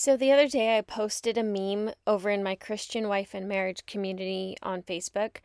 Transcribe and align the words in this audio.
So, 0.00 0.16
the 0.16 0.30
other 0.30 0.46
day 0.46 0.78
I 0.78 0.82
posted 0.82 1.36
a 1.36 1.42
meme 1.42 1.92
over 2.06 2.30
in 2.30 2.44
my 2.44 2.54
Christian 2.54 3.08
wife 3.08 3.34
and 3.34 3.48
marriage 3.48 3.84
community 3.84 4.56
on 4.62 4.84
Facebook. 4.84 5.38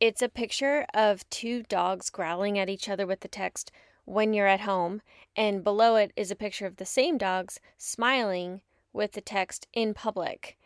It's 0.00 0.22
a 0.22 0.28
picture 0.30 0.86
of 0.94 1.28
two 1.28 1.64
dogs 1.64 2.08
growling 2.08 2.58
at 2.58 2.70
each 2.70 2.88
other 2.88 3.06
with 3.06 3.20
the 3.20 3.28
text, 3.28 3.70
when 4.06 4.32
you're 4.32 4.46
at 4.46 4.62
home, 4.62 5.02
and 5.36 5.62
below 5.62 5.96
it 5.96 6.12
is 6.16 6.30
a 6.30 6.34
picture 6.34 6.64
of 6.64 6.76
the 6.76 6.86
same 6.86 7.18
dogs 7.18 7.60
smiling 7.76 8.62
with 8.94 9.12
the 9.12 9.20
text 9.20 9.66
in 9.74 9.92
public. 9.92 10.56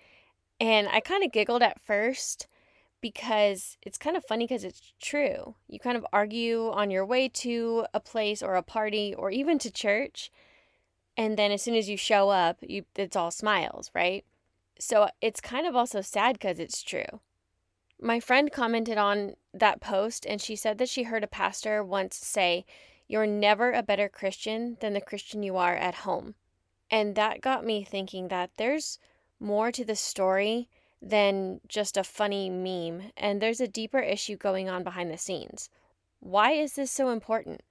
And 0.60 0.86
I 0.86 1.00
kind 1.00 1.24
of 1.24 1.32
giggled 1.32 1.60
at 1.60 1.80
first 1.80 2.46
because 3.00 3.78
it's 3.82 3.98
kind 3.98 4.16
of 4.16 4.24
funny 4.24 4.46
because 4.46 4.62
it's 4.62 4.92
true. 5.02 5.56
You 5.66 5.80
kind 5.80 5.96
of 5.96 6.06
argue 6.12 6.70
on 6.70 6.88
your 6.92 7.04
way 7.04 7.28
to 7.30 7.86
a 7.92 7.98
place 7.98 8.44
or 8.44 8.54
a 8.54 8.62
party 8.62 9.12
or 9.12 9.32
even 9.32 9.58
to 9.58 9.72
church 9.72 10.30
and 11.16 11.38
then 11.38 11.52
as 11.52 11.62
soon 11.62 11.74
as 11.74 11.88
you 11.88 11.96
show 11.96 12.30
up, 12.30 12.58
you 12.60 12.84
it's 12.96 13.16
all 13.16 13.30
smiles, 13.30 13.90
right? 13.94 14.24
So 14.78 15.08
it's 15.20 15.40
kind 15.40 15.66
of 15.66 15.76
also 15.76 16.00
sad 16.00 16.34
because 16.34 16.58
it's 16.58 16.82
true. 16.82 17.20
My 18.00 18.18
friend 18.20 18.50
commented 18.50 18.98
on 18.98 19.34
that 19.52 19.80
post 19.80 20.26
and 20.26 20.40
she 20.40 20.56
said 20.56 20.78
that 20.78 20.88
she 20.88 21.04
heard 21.04 21.22
a 21.22 21.28
pastor 21.28 21.84
once 21.84 22.16
say, 22.16 22.64
You're 23.06 23.26
never 23.26 23.72
a 23.72 23.82
better 23.82 24.08
Christian 24.08 24.76
than 24.80 24.92
the 24.92 25.00
Christian 25.00 25.42
you 25.42 25.56
are 25.56 25.76
at 25.76 25.94
home. 25.96 26.34
And 26.90 27.14
that 27.14 27.40
got 27.40 27.64
me 27.64 27.84
thinking 27.84 28.28
that 28.28 28.50
there's 28.56 28.98
more 29.40 29.70
to 29.72 29.84
the 29.84 29.96
story 29.96 30.68
than 31.00 31.60
just 31.68 31.96
a 31.96 32.04
funny 32.04 32.48
meme, 32.48 33.12
and 33.16 33.40
there's 33.40 33.60
a 33.60 33.68
deeper 33.68 34.00
issue 34.00 34.36
going 34.36 34.68
on 34.68 34.82
behind 34.82 35.10
the 35.10 35.18
scenes. 35.18 35.68
Why 36.20 36.52
is 36.52 36.74
this 36.74 36.90
so 36.90 37.10
important? 37.10 37.62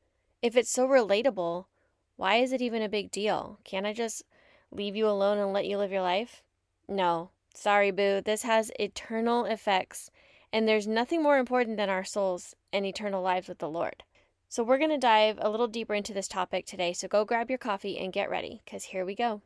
If 0.42 0.56
it's 0.56 0.70
so 0.70 0.88
relatable, 0.88 1.66
why 2.16 2.36
is 2.36 2.52
it 2.52 2.62
even 2.62 2.82
a 2.82 2.90
big 2.90 3.12
deal? 3.12 3.60
Can't 3.64 3.86
I 3.86 3.94
just 3.94 4.24
leave 4.72 4.96
you 4.96 5.08
alone 5.08 5.40
and 5.40 5.52
let 5.52 5.66
you 5.66 5.78
live 5.78 5.92
your 5.92 6.02
life? 6.02 6.44
No. 6.88 7.32
Sorry, 7.56 7.92
boo. 7.92 8.22
This 8.24 8.44
has 8.44 8.72
eternal 8.80 9.46
effects, 9.46 10.10
and 10.52 10.68
there's 10.68 10.88
nothing 10.88 11.24
more 11.24 11.38
important 11.38 11.78
than 11.78 11.90
our 11.90 12.04
souls 12.04 12.56
and 12.72 12.86
eternal 12.86 13.22
lives 13.22 13.48
with 13.48 13.60
the 13.60 13.70
Lord. 13.70 14.04
So, 14.50 14.64
we're 14.64 14.78
going 14.78 14.90
to 14.92 14.98
dive 14.98 15.38
a 15.42 15.50
little 15.50 15.68
deeper 15.68 15.96
into 15.96 16.14
this 16.14 16.28
topic 16.28 16.66
today. 16.66 16.94
So, 16.94 17.08
go 17.08 17.26
grab 17.26 17.50
your 17.50 17.58
coffee 17.58 17.98
and 17.98 18.14
get 18.14 18.30
ready, 18.30 18.62
because 18.64 18.86
here 18.86 19.06
we 19.06 19.16
go. 19.16 19.42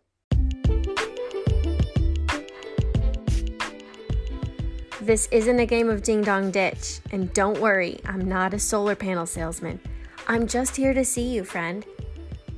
This 5.02 5.28
isn't 5.31 5.59
a 5.59 5.66
game 5.66 5.90
of 5.90 6.04
ding 6.04 6.22
dong 6.22 6.52
ditch, 6.52 7.00
and 7.12 7.31
don't 7.34 7.62
worry, 7.62 8.00
I'm 8.06 8.28
not 8.28 8.54
a 8.54 8.59
solar 8.59 8.96
panel 8.96 9.26
salesman. 9.26 9.80
I'm 10.28 10.48
just 10.48 10.76
here 10.76 10.94
to 10.94 11.06
see 11.06 11.34
you, 11.34 11.46
friend. 11.46 11.86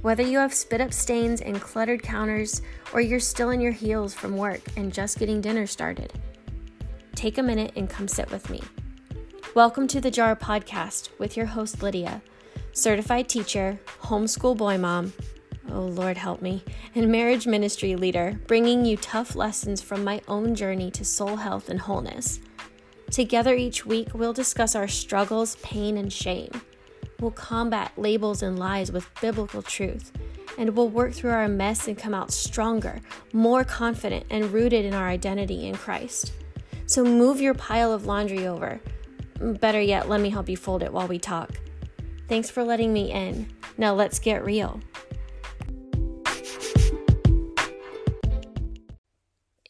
Whether 0.01 0.23
you 0.23 0.37
have 0.37 0.53
spit 0.53 0.79
up 0.79 0.93
stains 0.93 1.41
and 1.41 1.59
cluttered 1.59 2.01
counters, 2.01 2.61
or 2.93 3.01
you're 3.01 3.19
still 3.19 3.49
in 3.49 3.59
your 3.59 3.73
heels 3.73 4.13
from 4.13 4.37
work 4.37 4.61
and 4.77 4.93
just 4.93 5.19
getting 5.19 5.41
dinner 5.41 5.67
started, 5.67 6.13
take 7.15 7.37
a 7.37 7.43
minute 7.43 7.73
and 7.75 7.89
come 7.89 8.07
sit 8.07 8.31
with 8.31 8.49
me. 8.49 8.61
Welcome 9.55 9.89
to 9.89 9.99
the 9.99 10.09
Jar 10.09 10.37
Podcast 10.37 11.09
with 11.19 11.35
your 11.35 11.47
host, 11.47 11.83
Lydia, 11.83 12.21
certified 12.71 13.27
teacher, 13.27 13.77
homeschool 14.03 14.55
boy 14.55 14.77
mom, 14.77 15.11
oh 15.69 15.81
Lord 15.81 16.15
help 16.15 16.41
me, 16.41 16.63
and 16.95 17.11
marriage 17.11 17.45
ministry 17.45 17.97
leader, 17.97 18.39
bringing 18.47 18.85
you 18.85 18.95
tough 18.95 19.35
lessons 19.35 19.81
from 19.81 20.05
my 20.05 20.21
own 20.29 20.55
journey 20.55 20.89
to 20.91 21.03
soul 21.03 21.35
health 21.35 21.67
and 21.67 21.81
wholeness. 21.81 22.39
Together 23.11 23.53
each 23.53 23.85
week, 23.85 24.13
we'll 24.13 24.31
discuss 24.31 24.75
our 24.75 24.87
struggles, 24.87 25.57
pain, 25.57 25.97
and 25.97 26.13
shame 26.13 26.51
We'll 27.19 27.31
combat 27.31 27.91
labels 27.97 28.41
and 28.41 28.57
lies 28.57 28.91
with 28.91 29.09
biblical 29.21 29.61
truth, 29.61 30.11
and 30.57 30.75
we'll 30.75 30.89
work 30.89 31.13
through 31.13 31.31
our 31.31 31.47
mess 31.47 31.87
and 31.87 31.97
come 31.97 32.13
out 32.13 32.31
stronger, 32.31 33.01
more 33.33 33.63
confident, 33.63 34.25
and 34.29 34.51
rooted 34.51 34.85
in 34.85 34.93
our 34.93 35.07
identity 35.07 35.67
in 35.67 35.75
Christ. 35.75 36.33
So 36.85 37.03
move 37.03 37.41
your 37.41 37.53
pile 37.53 37.91
of 37.91 38.05
laundry 38.05 38.47
over. 38.47 38.79
Better 39.39 39.81
yet, 39.81 40.09
let 40.09 40.21
me 40.21 40.29
help 40.29 40.49
you 40.49 40.57
fold 40.57 40.81
it 40.81 40.91
while 40.91 41.07
we 41.07 41.19
talk. 41.19 41.51
Thanks 42.27 42.49
for 42.49 42.63
letting 42.63 42.93
me 42.93 43.11
in. 43.11 43.51
Now 43.77 43.93
let's 43.93 44.19
get 44.19 44.43
real. 44.45 44.79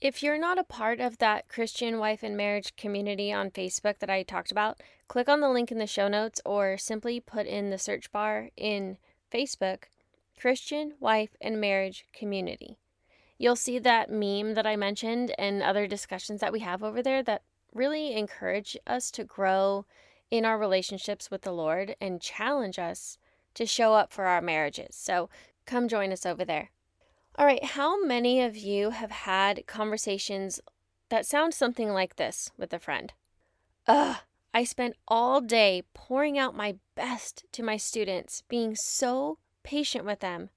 If 0.02 0.24
you're 0.24 0.40
not 0.40 0.58
a 0.58 0.64
part 0.64 1.02
of 1.02 1.18
that 1.18 1.50
Christian 1.50 2.00
wife 2.00 2.24
and 2.24 2.38
marriage 2.38 2.74
community 2.78 3.34
on 3.34 3.52
Facebook 3.52 4.00
that 4.00 4.10
I 4.10 4.24
talked 4.24 4.50
about, 4.50 4.82
click 5.10 5.28
on 5.28 5.42
the 5.42 5.50
link 5.50 5.74
in 5.74 5.78
the 5.78 5.86
show 5.86 6.08
notes 6.08 6.40
or 6.46 6.78
simply 6.78 7.20
put 7.20 7.46
in 7.46 7.70
the 7.70 7.78
search 7.78 8.10
bar 8.10 8.50
in 8.56 8.98
Facebook 9.30 9.84
Christian 10.40 10.94
wife 11.02 11.36
and 11.42 11.60
marriage 11.60 12.06
community. 12.14 12.78
You'll 13.38 13.58
see 13.58 13.78
that 13.78 14.10
meme 14.10 14.54
that 14.54 14.66
I 14.66 14.78
mentioned 14.78 15.36
and 15.38 15.62
other 15.62 15.86
discussions 15.86 16.40
that 16.40 16.54
we 16.54 16.62
have 16.62 16.82
over 16.82 17.02
there 17.02 17.22
that 17.24 17.42
really 17.74 18.14
encourage 18.14 18.78
us 18.88 19.12
to 19.12 19.26
grow 19.26 19.86
in 20.32 20.46
our 20.46 20.58
relationships 20.58 21.30
with 21.30 21.42
the 21.42 21.52
Lord 21.52 21.98
and 22.00 22.22
challenge 22.22 22.80
us 22.80 23.18
to 23.54 23.66
show 23.66 23.96
up 23.96 24.14
for 24.14 24.28
our 24.28 24.42
marriages. 24.42 24.96
So 24.96 25.30
come 25.66 25.90
join 25.90 26.14
us 26.14 26.26
over 26.26 26.46
there. 26.46 26.72
All 27.40 27.46
right, 27.46 27.64
how 27.64 28.04
many 28.04 28.42
of 28.42 28.58
you 28.58 28.90
have 28.90 29.12
had 29.12 29.66
conversations 29.66 30.60
that 31.08 31.26
sound 31.26 31.54
something 31.54 31.88
like 31.88 32.18
this 32.18 32.52
with 32.58 32.74
a 32.74 32.80
friend? 32.80 33.14
Ugh, 33.88 34.18
I 34.54 34.66
spent 34.66 34.98
all 35.08 35.40
day 35.40 35.84
pouring 35.94 36.38
out 36.38 36.54
my 36.54 36.76
best 36.96 37.46
to 37.54 37.64
my 37.64 37.78
students, 37.78 38.44
being 38.50 38.76
so 38.76 39.38
patient 39.64 40.04
with 40.04 40.20
them, 40.20 40.50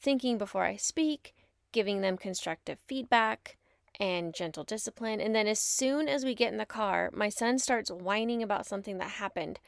thinking 0.00 0.36
before 0.36 0.64
I 0.64 0.74
speak, 0.74 1.32
giving 1.70 2.00
them 2.00 2.16
constructive 2.16 2.80
feedback 2.88 3.56
and 4.00 4.34
gentle 4.34 4.64
discipline. 4.64 5.20
And 5.20 5.32
then 5.32 5.46
as 5.46 5.60
soon 5.62 6.08
as 6.08 6.24
we 6.24 6.34
get 6.34 6.50
in 6.50 6.58
the 6.58 6.66
car, 6.66 7.08
my 7.12 7.28
son 7.28 7.60
starts 7.60 7.92
whining 7.92 8.42
about 8.42 8.66
something 8.66 8.98
that 8.98 9.10
happened. 9.10 9.60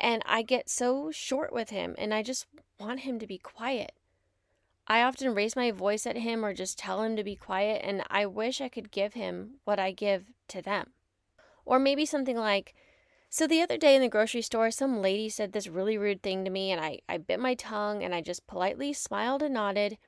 And 0.00 0.20
I 0.26 0.42
get 0.42 0.68
so 0.68 1.12
short 1.12 1.52
with 1.52 1.70
him 1.70 1.94
and 1.96 2.12
I 2.12 2.24
just 2.24 2.46
want 2.80 3.00
him 3.00 3.20
to 3.20 3.26
be 3.28 3.38
quiet. 3.38 3.92
I 4.86 5.02
often 5.02 5.34
raise 5.34 5.56
my 5.56 5.70
voice 5.70 6.06
at 6.06 6.16
him 6.16 6.44
or 6.44 6.52
just 6.52 6.78
tell 6.78 7.02
him 7.02 7.16
to 7.16 7.24
be 7.24 7.36
quiet, 7.36 7.82
and 7.84 8.02
I 8.10 8.26
wish 8.26 8.60
I 8.60 8.68
could 8.68 8.90
give 8.90 9.14
him 9.14 9.60
what 9.64 9.78
I 9.78 9.92
give 9.92 10.32
to 10.48 10.60
them. 10.60 10.90
Or 11.64 11.78
maybe 11.78 12.04
something 12.04 12.36
like, 12.36 12.74
So 13.30 13.46
the 13.46 13.62
other 13.62 13.78
day 13.78 13.94
in 13.94 14.02
the 14.02 14.08
grocery 14.08 14.42
store, 14.42 14.70
some 14.70 15.00
lady 15.00 15.28
said 15.28 15.52
this 15.52 15.68
really 15.68 15.96
rude 15.96 16.22
thing 16.22 16.44
to 16.44 16.50
me, 16.50 16.70
and 16.70 16.80
I, 16.80 16.98
I 17.08 17.18
bit 17.18 17.38
my 17.40 17.54
tongue 17.54 18.02
and 18.02 18.14
I 18.14 18.20
just 18.20 18.46
politely 18.46 18.92
smiled 18.92 19.42
and 19.42 19.54
nodded. 19.54 19.98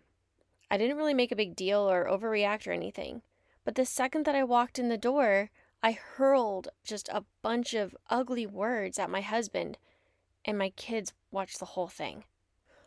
I 0.71 0.77
didn't 0.77 0.97
really 0.97 1.15
make 1.15 1.31
a 1.31 1.37
big 1.37 1.55
deal 1.55 1.89
or 1.89 2.07
overreact 2.07 2.67
or 2.67 2.73
anything. 2.73 3.23
But 3.65 3.77
the 3.77 3.87
second 3.87 4.27
that 4.27 4.35
I 4.35 4.45
walked 4.45 4.79
in 4.79 4.89
the 4.89 4.99
door, 4.99 5.51
I 5.83 5.93
hurled 5.93 6.69
just 6.85 7.09
a 7.11 7.25
bunch 7.43 7.75
of 7.75 7.97
ugly 8.11 8.47
words 8.47 8.99
at 8.99 9.09
my 9.09 9.21
husband, 9.21 9.79
and 10.45 10.59
my 10.59 10.71
kids 10.71 11.13
watched 11.31 11.61
the 11.61 11.67
whole 11.67 11.89
thing. 11.89 12.25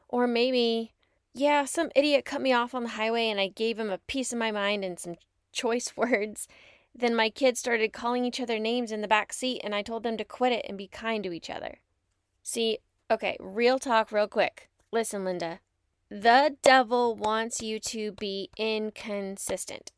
Or 0.10 0.28
maybe 0.28 0.94
yeah, 1.38 1.66
some 1.66 1.92
idiot 1.96 2.26
cut 2.26 2.42
me 2.42 2.52
off 2.52 2.74
on 2.74 2.84
the 2.84 2.90
highway 2.90 3.30
and 3.30 3.40
I 3.40 3.48
gave 3.48 3.78
him 3.78 3.92
a 3.92 4.00
piece 4.00 4.34
of 4.34 4.40
my 4.40 4.52
mind 4.52 4.84
and 4.84 5.00
some 5.00 5.16
choice 5.52 5.94
words. 5.98 6.48
Then 6.96 7.16
my 7.16 7.30
kids 7.30 7.60
started 7.60 7.94
calling 7.94 8.26
each 8.26 8.40
other 8.40 8.58
names 8.58 8.92
in 8.92 9.02
the 9.02 9.08
back 9.08 9.32
seat 9.32 9.62
and 9.64 9.76
I 9.76 9.84
told 9.84 10.04
them 10.04 10.18
to 10.18 10.26
quit 10.26 10.52
it 10.52 10.66
and 10.68 10.78
be 10.78 10.88
kind 10.88 11.24
to 11.24 11.32
each 11.34 11.50
other. 11.50 11.80
See, 12.42 12.80
okay, 13.12 13.38
real 13.40 13.78
talk, 13.78 14.12
real 14.12 14.28
quick. 14.28 14.70
Listen, 14.92 15.24
Linda. 15.24 15.60
The 16.10 16.56
devil 16.64 17.16
wants 17.16 17.62
you 17.62 17.80
to 17.82 18.14
be 18.14 18.50
inconsistent. 18.58 19.92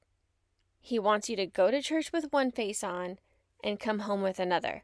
He 0.81 0.99
wants 0.99 1.29
you 1.29 1.35
to 1.37 1.45
go 1.45 1.71
to 1.71 1.81
church 1.81 2.11
with 2.11 2.31
one 2.31 2.51
face 2.51 2.83
on 2.83 3.19
and 3.63 3.79
come 3.79 3.99
home 3.99 4.21
with 4.21 4.39
another. 4.39 4.83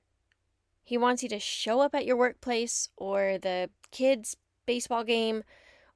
He 0.84 0.98
wants 0.98 1.24
you 1.24 1.30
to 1.30 1.40
show 1.40 1.82
up 1.82 1.96
at 1.96 2.06
your 2.06 2.16
workplace 2.16 2.90
or 2.96 3.40
the 3.40 3.72
kids' 3.92 4.38
baseball 4.66 5.04
game 5.04 5.44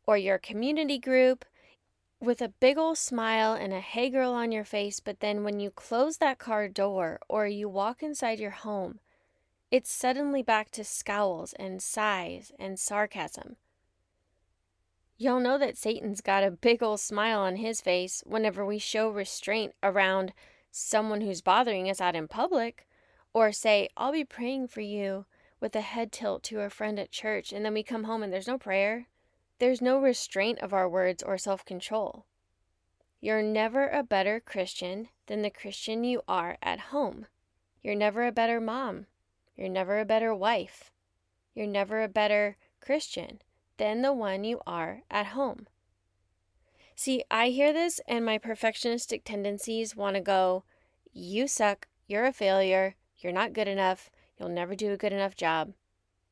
or 0.09 0.17
your 0.17 0.39
community 0.39 0.97
group 0.97 1.45
with 2.19 2.41
a 2.41 2.49
big 2.59 2.79
old 2.79 2.97
smile 2.97 3.53
and 3.53 3.71
a 3.71 3.79
hey 3.79 4.09
girl 4.09 4.31
on 4.31 4.51
your 4.51 4.63
face, 4.63 4.99
but 4.99 5.19
then 5.19 5.43
when 5.43 5.59
you 5.59 5.69
close 5.69 6.17
that 6.17 6.39
car 6.39 6.67
door 6.67 7.19
or 7.29 7.45
you 7.45 7.69
walk 7.69 8.01
inside 8.01 8.39
your 8.39 8.49
home, 8.49 8.97
it's 9.69 9.91
suddenly 9.91 10.41
back 10.41 10.71
to 10.71 10.83
scowls 10.83 11.53
and 11.59 11.79
sighs 11.79 12.51
and 12.57 12.79
sarcasm. 12.79 13.57
Y'all 15.15 15.39
know 15.39 15.59
that 15.59 15.77
Satan's 15.77 16.21
got 16.21 16.43
a 16.43 16.49
big 16.49 16.81
old 16.81 16.99
smile 16.99 17.41
on 17.41 17.57
his 17.57 17.79
face 17.79 18.23
whenever 18.25 18.65
we 18.65 18.79
show 18.79 19.11
restraint 19.11 19.75
around 19.83 20.33
someone 20.71 21.21
who's 21.21 21.41
bothering 21.41 21.87
us 21.87 22.01
out 22.01 22.15
in 22.15 22.27
public, 22.27 22.87
or 23.31 23.51
say, 23.51 23.87
I'll 23.95 24.11
be 24.11 24.25
praying 24.25 24.69
for 24.69 24.81
you 24.81 25.27
with 25.59 25.75
a 25.75 25.81
head 25.81 26.11
tilt 26.11 26.41
to 26.45 26.61
a 26.61 26.71
friend 26.71 26.97
at 26.97 27.11
church, 27.11 27.53
and 27.53 27.63
then 27.63 27.75
we 27.75 27.83
come 27.83 28.05
home 28.05 28.23
and 28.23 28.33
there's 28.33 28.47
no 28.47 28.57
prayer, 28.57 29.05
there's 29.59 29.81
no 29.81 29.99
restraint 29.99 30.59
of 30.59 30.73
our 30.73 30.89
words 30.89 31.21
or 31.21 31.37
self 31.37 31.63
control. 31.65 32.25
You're 33.21 33.41
never 33.41 33.89
a 33.89 34.03
better 34.03 34.39
Christian 34.39 35.09
than 35.27 35.41
the 35.41 35.49
Christian 35.49 36.03
you 36.03 36.21
are 36.27 36.57
at 36.63 36.79
home. 36.79 37.27
You're 37.81 37.95
never 37.95 38.25
a 38.25 38.31
better 38.31 38.61
mom. 38.61 39.07
You're 39.55 39.69
never 39.69 39.99
a 39.99 40.05
better 40.05 40.33
wife. 40.33 40.91
You're 41.53 41.67
never 41.67 42.01
a 42.01 42.07
better 42.07 42.57
Christian 42.79 43.41
than 43.77 44.01
the 44.01 44.13
one 44.13 44.45
you 44.45 44.61
are 44.65 45.03
at 45.11 45.27
home. 45.27 45.67
See, 46.95 47.23
I 47.29 47.49
hear 47.49 47.73
this 47.73 47.99
and 48.07 48.25
my 48.25 48.37
perfectionistic 48.37 49.23
tendencies 49.23 49.95
want 49.95 50.15
to 50.15 50.21
go, 50.21 50.63
You 51.11 51.47
suck. 51.47 51.87
You're 52.07 52.25
a 52.25 52.33
failure. 52.33 52.95
You're 53.17 53.33
not 53.33 53.53
good 53.53 53.67
enough. 53.67 54.09
You'll 54.37 54.49
never 54.49 54.75
do 54.75 54.91
a 54.91 54.97
good 54.97 55.13
enough 55.13 55.35
job. 55.35 55.73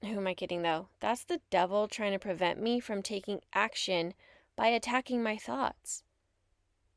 Who 0.03 0.17
am 0.17 0.27
I 0.27 0.33
kidding 0.33 0.61
though? 0.61 0.89
That's 0.99 1.23
the 1.23 1.41
devil 1.49 1.87
trying 1.87 2.13
to 2.13 2.19
prevent 2.19 2.61
me 2.61 2.79
from 2.79 3.01
taking 3.01 3.41
action 3.53 4.13
by 4.55 4.67
attacking 4.67 5.23
my 5.23 5.37
thoughts. 5.37 6.03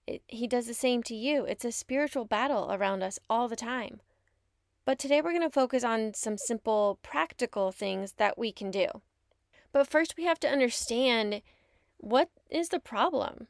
It, 0.07 0.23
he 0.27 0.47
does 0.47 0.67
the 0.67 0.75
same 0.75 1.03
to 1.05 1.15
you. 1.15 1.45
It's 1.45 1.65
a 1.65 1.73
spiritual 1.73 2.25
battle 2.25 2.71
around 2.71 3.03
us 3.03 3.19
all 3.29 3.49
the 3.49 3.57
time. 3.57 4.01
But 4.85 4.99
today 4.99 5.21
we're 5.21 5.33
going 5.33 5.43
to 5.43 5.51
focus 5.51 5.85
on 5.85 6.15
some 6.15 6.37
simple, 6.37 6.99
practical 7.03 7.71
things 7.71 8.15
that 8.15 8.37
we 8.37 8.51
can 8.51 8.71
do. 8.71 8.87
But 9.73 9.87
first, 9.87 10.17
we 10.17 10.25
have 10.25 10.41
to 10.41 10.49
understand 10.49 11.43
what 11.99 12.31
is 12.51 12.71
the 12.71 12.81
problem? 12.81 13.47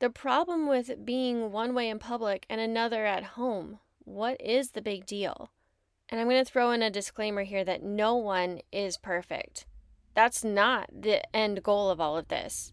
The 0.00 0.10
problem 0.10 0.68
with 0.68 1.04
being 1.04 1.52
one 1.52 1.74
way 1.74 1.88
in 1.88 1.98
public 1.98 2.44
and 2.50 2.60
another 2.60 3.06
at 3.06 3.24
home. 3.24 3.78
What 4.04 4.38
is 4.40 4.72
the 4.72 4.82
big 4.82 5.06
deal? 5.06 5.50
And 6.08 6.20
I'm 6.20 6.28
going 6.28 6.44
to 6.44 6.50
throw 6.50 6.70
in 6.70 6.82
a 6.82 6.90
disclaimer 6.90 7.42
here 7.44 7.64
that 7.64 7.82
no 7.82 8.16
one 8.16 8.60
is 8.70 8.98
perfect. 8.98 9.66
That's 10.14 10.44
not 10.44 10.88
the 10.92 11.22
end 11.34 11.62
goal 11.62 11.90
of 11.90 12.00
all 12.00 12.16
of 12.16 12.28
this. 12.28 12.72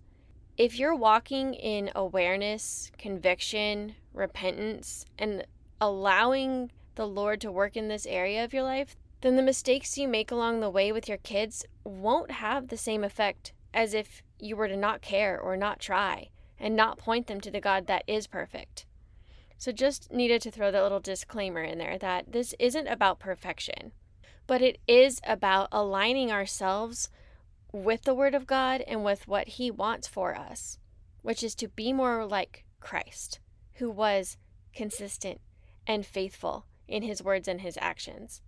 If 0.58 0.78
you're 0.78 0.96
walking 0.96 1.54
in 1.54 1.92
awareness, 1.96 2.92
conviction, 2.98 3.96
repentance, 4.14 5.06
and 5.18 5.46
allowing 5.80 6.72
the 6.96 7.08
Lord 7.08 7.42
to 7.42 7.52
work 7.52 7.76
in 7.76 7.88
this 7.88 8.06
area 8.06 8.44
of 8.44 8.54
your 8.54 8.64
life, 8.64 8.96
then 9.22 9.38
the 9.38 9.42
mistakes 9.42 9.98
you 9.98 10.08
make 10.08 10.30
along 10.30 10.60
the 10.60 10.70
way 10.70 10.92
with 10.92 11.08
your 11.08 11.18
kids 11.18 11.66
won't 11.84 12.32
have 12.32 12.68
the 12.68 12.78
same 12.78 13.04
effect 13.04 13.54
as 13.74 13.94
if 13.94 14.22
you 14.40 14.56
were 14.56 14.68
to 14.68 14.76
not 14.76 15.02
care 15.02 15.40
or 15.40 15.56
not 15.56 15.80
try 15.80 16.30
and 16.60 16.76
not 16.76 16.98
point 16.98 17.28
them 17.28 17.40
to 17.42 17.50
the 17.50 17.62
God 17.62 17.88
that 17.88 18.04
is 18.08 18.28
perfect. 18.28 18.86
So, 19.62 19.72
just 19.72 20.12
needed 20.12 20.42
to 20.42 20.50
throw 20.50 20.72
that 20.72 20.82
little 20.82 21.00
disclaimer 21.00 21.62
in 21.62 21.78
there 21.78 22.00
that 22.00 22.32
this 22.32 22.56
isn't 22.58 22.88
about 22.88 23.20
perfection, 23.20 23.92
but 24.48 24.60
it 24.60 24.80
is 24.88 25.22
about 25.24 25.68
aligning 25.72 26.32
ourselves 26.32 27.12
with 27.72 28.02
the 28.02 28.16
Word 28.16 28.34
of 28.34 28.48
God 28.48 28.82
and 28.88 29.04
with 29.04 29.28
what 29.28 29.48
He 29.48 29.70
wants 29.70 30.08
for 30.08 30.36
us, 30.36 30.80
which 31.22 31.44
is 31.44 31.54
to 31.54 31.68
be 31.68 31.94
more 31.94 32.26
like 32.26 32.66
Christ, 32.80 33.40
who 33.74 33.92
was 33.92 34.36
consistent 34.74 35.40
and 35.86 36.08
faithful 36.08 36.66
in 36.88 37.04
His 37.04 37.22
words 37.22 37.48
and 37.48 37.62
His 37.62 37.78
actions. 37.80 38.42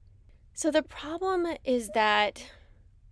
So, 0.56 0.72
the 0.72 0.82
problem 0.82 1.46
is 1.64 1.90
that 1.90 2.50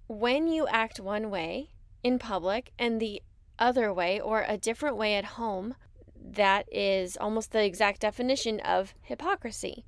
when 0.07 0.47
you 0.47 0.65
act 0.69 0.99
one 0.99 1.29
way 1.29 1.69
in 2.01 2.17
public 2.17 2.71
and 2.79 2.99
the 2.99 3.21
other 3.59 3.93
way 3.93 4.19
or 4.19 4.43
a 4.47 4.57
different 4.57 4.97
way 4.97 5.13
at 5.13 5.37
home, 5.37 5.75
that 6.23 6.65
is 6.71 7.17
almost 7.17 7.51
the 7.51 7.63
exact 7.63 8.01
definition 8.01 8.59
of 8.59 8.93
hypocrisy. 9.01 9.85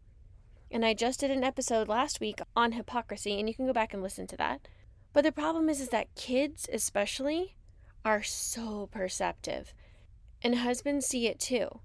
And 0.71 0.83
I 0.83 0.93
just 0.93 1.19
did 1.19 1.31
an 1.31 1.43
episode 1.43 1.87
last 1.87 2.19
week 2.19 2.39
on 2.55 2.71
hypocrisy, 2.71 3.39
and 3.39 3.47
you 3.47 3.53
can 3.53 3.67
go 3.67 3.73
back 3.73 3.93
and 3.93 4.01
listen 4.01 4.25
to 4.27 4.37
that. 4.37 4.67
But 5.13 5.23
the 5.23 5.31
problem 5.31 5.69
is, 5.69 5.79
is 5.79 5.89
that 5.89 6.15
kids, 6.15 6.67
especially, 6.71 7.55
are 8.03 8.23
so 8.23 8.89
perceptive, 8.91 9.73
and 10.41 10.55
husbands 10.55 11.05
see 11.05 11.27
it 11.27 11.39
too. 11.39 11.79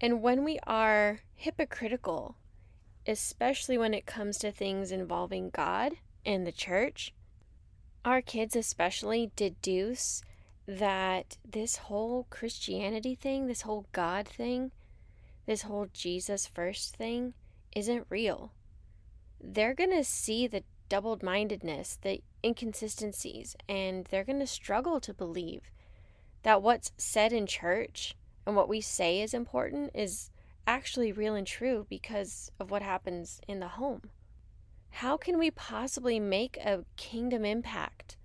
And 0.00 0.22
when 0.22 0.44
we 0.44 0.58
are 0.66 1.20
hypocritical, 1.34 2.36
especially 3.06 3.76
when 3.76 3.94
it 3.94 4.06
comes 4.06 4.38
to 4.38 4.52
things 4.52 4.92
involving 4.92 5.50
God 5.50 5.94
and 6.24 6.46
the 6.46 6.52
church, 6.52 7.12
our 8.04 8.22
kids 8.22 8.54
especially 8.54 9.32
deduce 9.34 10.22
that 10.68 11.38
this 11.50 11.76
whole 11.76 12.26
Christianity 12.28 13.14
thing, 13.14 13.46
this 13.46 13.62
whole 13.62 13.86
God 13.92 14.28
thing, 14.28 14.70
this 15.46 15.62
whole 15.62 15.86
Jesus 15.94 16.46
first 16.46 16.94
thing 16.94 17.32
isn't 17.74 18.06
real. 18.10 18.52
They're 19.40 19.74
going 19.74 19.92
to 19.92 20.04
see 20.04 20.46
the 20.46 20.64
double 20.90 21.18
mindedness, 21.22 21.98
the 22.02 22.20
inconsistencies, 22.44 23.56
and 23.66 24.04
they're 24.10 24.24
going 24.24 24.40
to 24.40 24.46
struggle 24.46 25.00
to 25.00 25.14
believe 25.14 25.70
that 26.42 26.62
what's 26.62 26.92
said 26.98 27.32
in 27.32 27.46
church 27.46 28.14
and 28.46 28.54
what 28.54 28.68
we 28.68 28.82
say 28.82 29.22
is 29.22 29.32
important 29.32 29.90
is 29.94 30.30
actually 30.66 31.12
real 31.12 31.34
and 31.34 31.46
true 31.46 31.86
because 31.88 32.52
of 32.60 32.70
what 32.70 32.82
happens 32.82 33.40
in 33.48 33.60
the 33.60 33.68
home. 33.68 34.10
How 34.90 35.16
can 35.16 35.38
we 35.38 35.50
possibly 35.50 36.20
make 36.20 36.58
a 36.58 36.84
kingdom 36.96 37.46
impact 37.46 38.17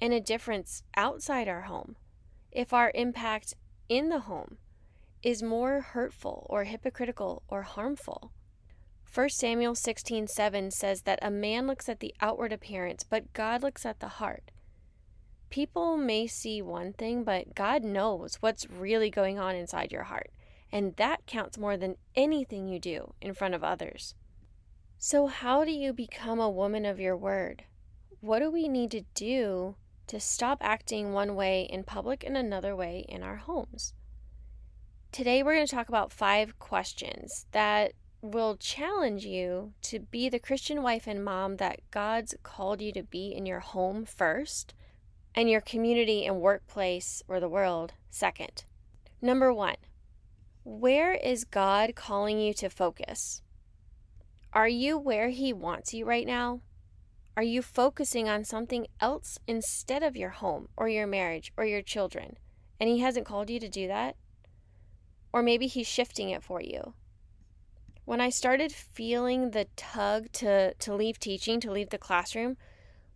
and 0.00 0.12
a 0.12 0.20
difference 0.20 0.82
outside 0.96 1.46
our 1.46 1.62
home 1.62 1.94
if 2.50 2.72
our 2.72 2.90
impact 2.94 3.54
in 3.88 4.08
the 4.08 4.20
home 4.20 4.58
is 5.22 5.42
more 5.42 5.80
hurtful 5.80 6.46
or 6.50 6.64
hypocritical 6.64 7.42
or 7.48 7.62
harmful? 7.62 8.32
1 9.12 9.28
Samuel 9.30 9.74
16:7 9.74 10.70
says 10.70 11.02
that 11.02 11.18
a 11.20 11.30
man 11.30 11.66
looks 11.66 11.88
at 11.88 12.00
the 12.00 12.14
outward 12.20 12.52
appearance, 12.52 13.04
but 13.04 13.32
God 13.32 13.62
looks 13.62 13.84
at 13.84 14.00
the 14.00 14.08
heart. 14.08 14.50
People 15.50 15.96
may 15.96 16.28
see 16.28 16.62
one 16.62 16.92
thing, 16.92 17.24
but 17.24 17.56
God 17.56 17.82
knows 17.82 18.36
what's 18.36 18.70
really 18.70 19.10
going 19.10 19.36
on 19.36 19.56
inside 19.56 19.90
your 19.90 20.04
heart, 20.04 20.30
and 20.70 20.94
that 20.94 21.26
counts 21.26 21.58
more 21.58 21.76
than 21.76 21.96
anything 22.14 22.68
you 22.68 22.78
do 22.78 23.14
in 23.20 23.34
front 23.34 23.54
of 23.54 23.64
others. 23.64 24.14
So, 24.96 25.26
how 25.26 25.64
do 25.64 25.72
you 25.72 25.92
become 25.92 26.38
a 26.38 26.48
woman 26.48 26.84
of 26.84 27.00
your 27.00 27.16
word? 27.16 27.64
What 28.20 28.38
do 28.38 28.50
we 28.50 28.68
need 28.68 28.92
to 28.92 29.02
do 29.14 29.74
to 30.10 30.18
stop 30.18 30.58
acting 30.60 31.12
one 31.12 31.36
way 31.36 31.62
in 31.62 31.84
public 31.84 32.24
and 32.24 32.36
another 32.36 32.74
way 32.74 33.06
in 33.08 33.22
our 33.22 33.36
homes? 33.36 33.94
Today, 35.12 35.40
we're 35.40 35.54
going 35.54 35.66
to 35.68 35.72
talk 35.72 35.88
about 35.88 36.12
five 36.12 36.58
questions 36.58 37.46
that 37.52 37.92
will 38.20 38.56
challenge 38.56 39.24
you 39.24 39.72
to 39.82 40.00
be 40.00 40.28
the 40.28 40.40
Christian 40.40 40.82
wife 40.82 41.06
and 41.06 41.24
mom 41.24 41.58
that 41.58 41.78
God's 41.92 42.34
called 42.42 42.82
you 42.82 42.92
to 42.92 43.04
be 43.04 43.28
in 43.28 43.46
your 43.46 43.60
home 43.60 44.04
first 44.04 44.74
and 45.32 45.48
your 45.48 45.60
community 45.60 46.26
and 46.26 46.40
workplace 46.40 47.22
or 47.28 47.38
the 47.38 47.48
world 47.48 47.92
second. 48.10 48.64
Number 49.22 49.54
one, 49.54 49.76
where 50.64 51.12
is 51.12 51.44
God 51.44 51.94
calling 51.94 52.40
you 52.40 52.52
to 52.54 52.68
focus? 52.68 53.42
Are 54.52 54.68
you 54.68 54.98
where 54.98 55.28
He 55.28 55.52
wants 55.52 55.94
you 55.94 56.04
right 56.04 56.26
now? 56.26 56.62
Are 57.40 57.52
you 57.54 57.62
focusing 57.62 58.28
on 58.28 58.44
something 58.44 58.86
else 59.00 59.38
instead 59.46 60.02
of 60.02 60.14
your 60.14 60.28
home 60.28 60.68
or 60.76 60.90
your 60.90 61.06
marriage 61.06 61.54
or 61.56 61.64
your 61.64 61.80
children? 61.80 62.36
And 62.78 62.90
He 62.90 62.98
hasn't 62.98 63.24
called 63.24 63.48
you 63.48 63.58
to 63.60 63.66
do 63.66 63.86
that? 63.86 64.16
Or 65.32 65.42
maybe 65.42 65.66
He's 65.66 65.86
shifting 65.86 66.28
it 66.28 66.42
for 66.42 66.60
you. 66.60 66.92
When 68.04 68.20
I 68.20 68.28
started 68.28 68.72
feeling 68.72 69.52
the 69.52 69.68
tug 69.74 70.30
to, 70.32 70.74
to 70.74 70.94
leave 70.94 71.18
teaching, 71.18 71.60
to 71.60 71.72
leave 71.72 71.88
the 71.88 71.96
classroom, 71.96 72.58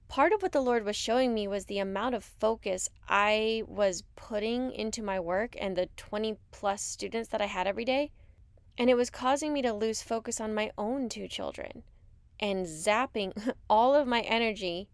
part 0.09 0.33
of 0.33 0.41
what 0.41 0.53
the 0.53 0.63
Lord 0.63 0.87
was 0.87 0.97
showing 0.97 1.35
me 1.35 1.47
was 1.47 1.67
the 1.67 1.81
amount 1.81 2.15
of 2.15 2.25
focus 2.25 2.89
I 3.07 3.63
was 3.67 4.05
putting 4.17 4.73
into 4.73 5.03
my 5.03 5.21
work 5.21 5.55
and 5.61 5.77
the 5.77 5.91
20 5.99 6.39
plus 6.51 6.81
students 6.81 7.29
that 7.29 7.43
I 7.43 7.47
had 7.47 7.67
every 7.67 7.85
day. 7.85 8.11
And 8.79 8.89
it 8.89 8.95
was 8.95 9.11
causing 9.11 9.53
me 9.53 9.61
to 9.61 9.75
lose 9.75 10.01
focus 10.01 10.41
on 10.41 10.55
my 10.55 10.71
own 10.79 11.11
two 11.11 11.29
children 11.29 11.83
and 12.41 12.67
zapping 12.67 13.55
all 13.71 13.95
of 13.95 14.07
my 14.07 14.21
energy 14.23 14.89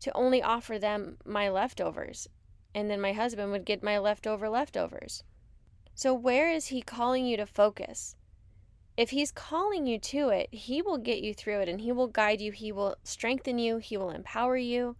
to 0.00 0.12
only 0.16 0.42
offer 0.42 0.78
them 0.78 1.16
my 1.24 1.48
leftovers. 1.48 2.28
And 2.74 2.90
then 2.90 3.00
my 3.00 3.12
husband 3.12 3.50
would 3.52 3.64
get 3.64 3.82
my 3.82 3.98
leftover 3.98 4.48
leftovers. 4.48 5.24
So, 5.94 6.14
where 6.14 6.50
is 6.50 6.68
he 6.68 6.82
calling 6.82 7.26
you 7.26 7.36
to 7.36 7.46
focus? 7.46 8.16
If 8.96 9.10
He's 9.10 9.32
calling 9.32 9.86
you 9.86 9.98
to 9.98 10.28
it, 10.28 10.52
He 10.52 10.82
will 10.82 10.98
get 10.98 11.20
you 11.20 11.32
through 11.32 11.60
it 11.60 11.68
and 11.70 11.80
He 11.80 11.90
will 11.90 12.06
guide 12.06 12.40
you. 12.40 12.52
He 12.52 12.70
will 12.70 12.96
strengthen 13.02 13.58
you. 13.58 13.78
He 13.78 13.96
will 13.96 14.10
empower 14.10 14.58
you. 14.58 14.96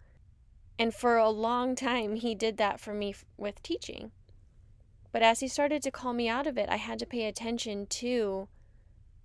And 0.79 0.91
for 0.91 1.17
a 1.17 1.29
long 1.29 1.75
time, 1.75 2.15
He 2.15 2.33
did 2.33 2.57
that 2.57 2.79
for 2.79 2.95
me 2.95 3.13
with 3.37 3.61
teaching. 3.61 4.11
But 5.11 5.21
as 5.21 5.41
He 5.41 5.47
started 5.47 5.83
to 5.83 5.91
call 5.91 6.13
me 6.13 6.27
out 6.27 6.47
of 6.47 6.57
it, 6.57 6.67
I 6.67 6.77
had 6.77 6.97
to 6.97 7.05
pay 7.05 7.25
attention 7.25 7.85
to 7.87 8.47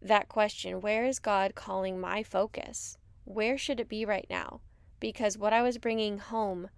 that 0.03 0.29
question 0.29 0.81
where 0.81 1.05
is 1.05 1.19
God 1.19 1.55
calling 1.55 2.01
my 2.01 2.23
focus? 2.23 2.99
Where 3.25 3.59
should 3.59 3.81
it 3.81 3.89
be 3.89 4.05
right 4.05 4.27
now? 4.31 4.61
Because 5.01 5.37
what 5.37 5.53
I 5.53 5.63
was 5.63 5.79
bringing 5.79 6.19
home 6.19 6.69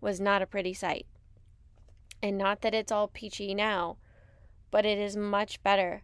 was 0.00 0.20
not 0.20 0.42
a 0.42 0.46
pretty 0.46 0.74
sight. 0.74 1.06
And 2.22 2.38
not 2.38 2.60
that 2.60 2.74
it's 2.74 2.92
all 2.92 3.08
peachy 3.08 3.54
now, 3.54 3.96
but 4.70 4.84
it 4.84 4.98
is 4.98 5.16
much 5.16 5.62
better 5.62 6.02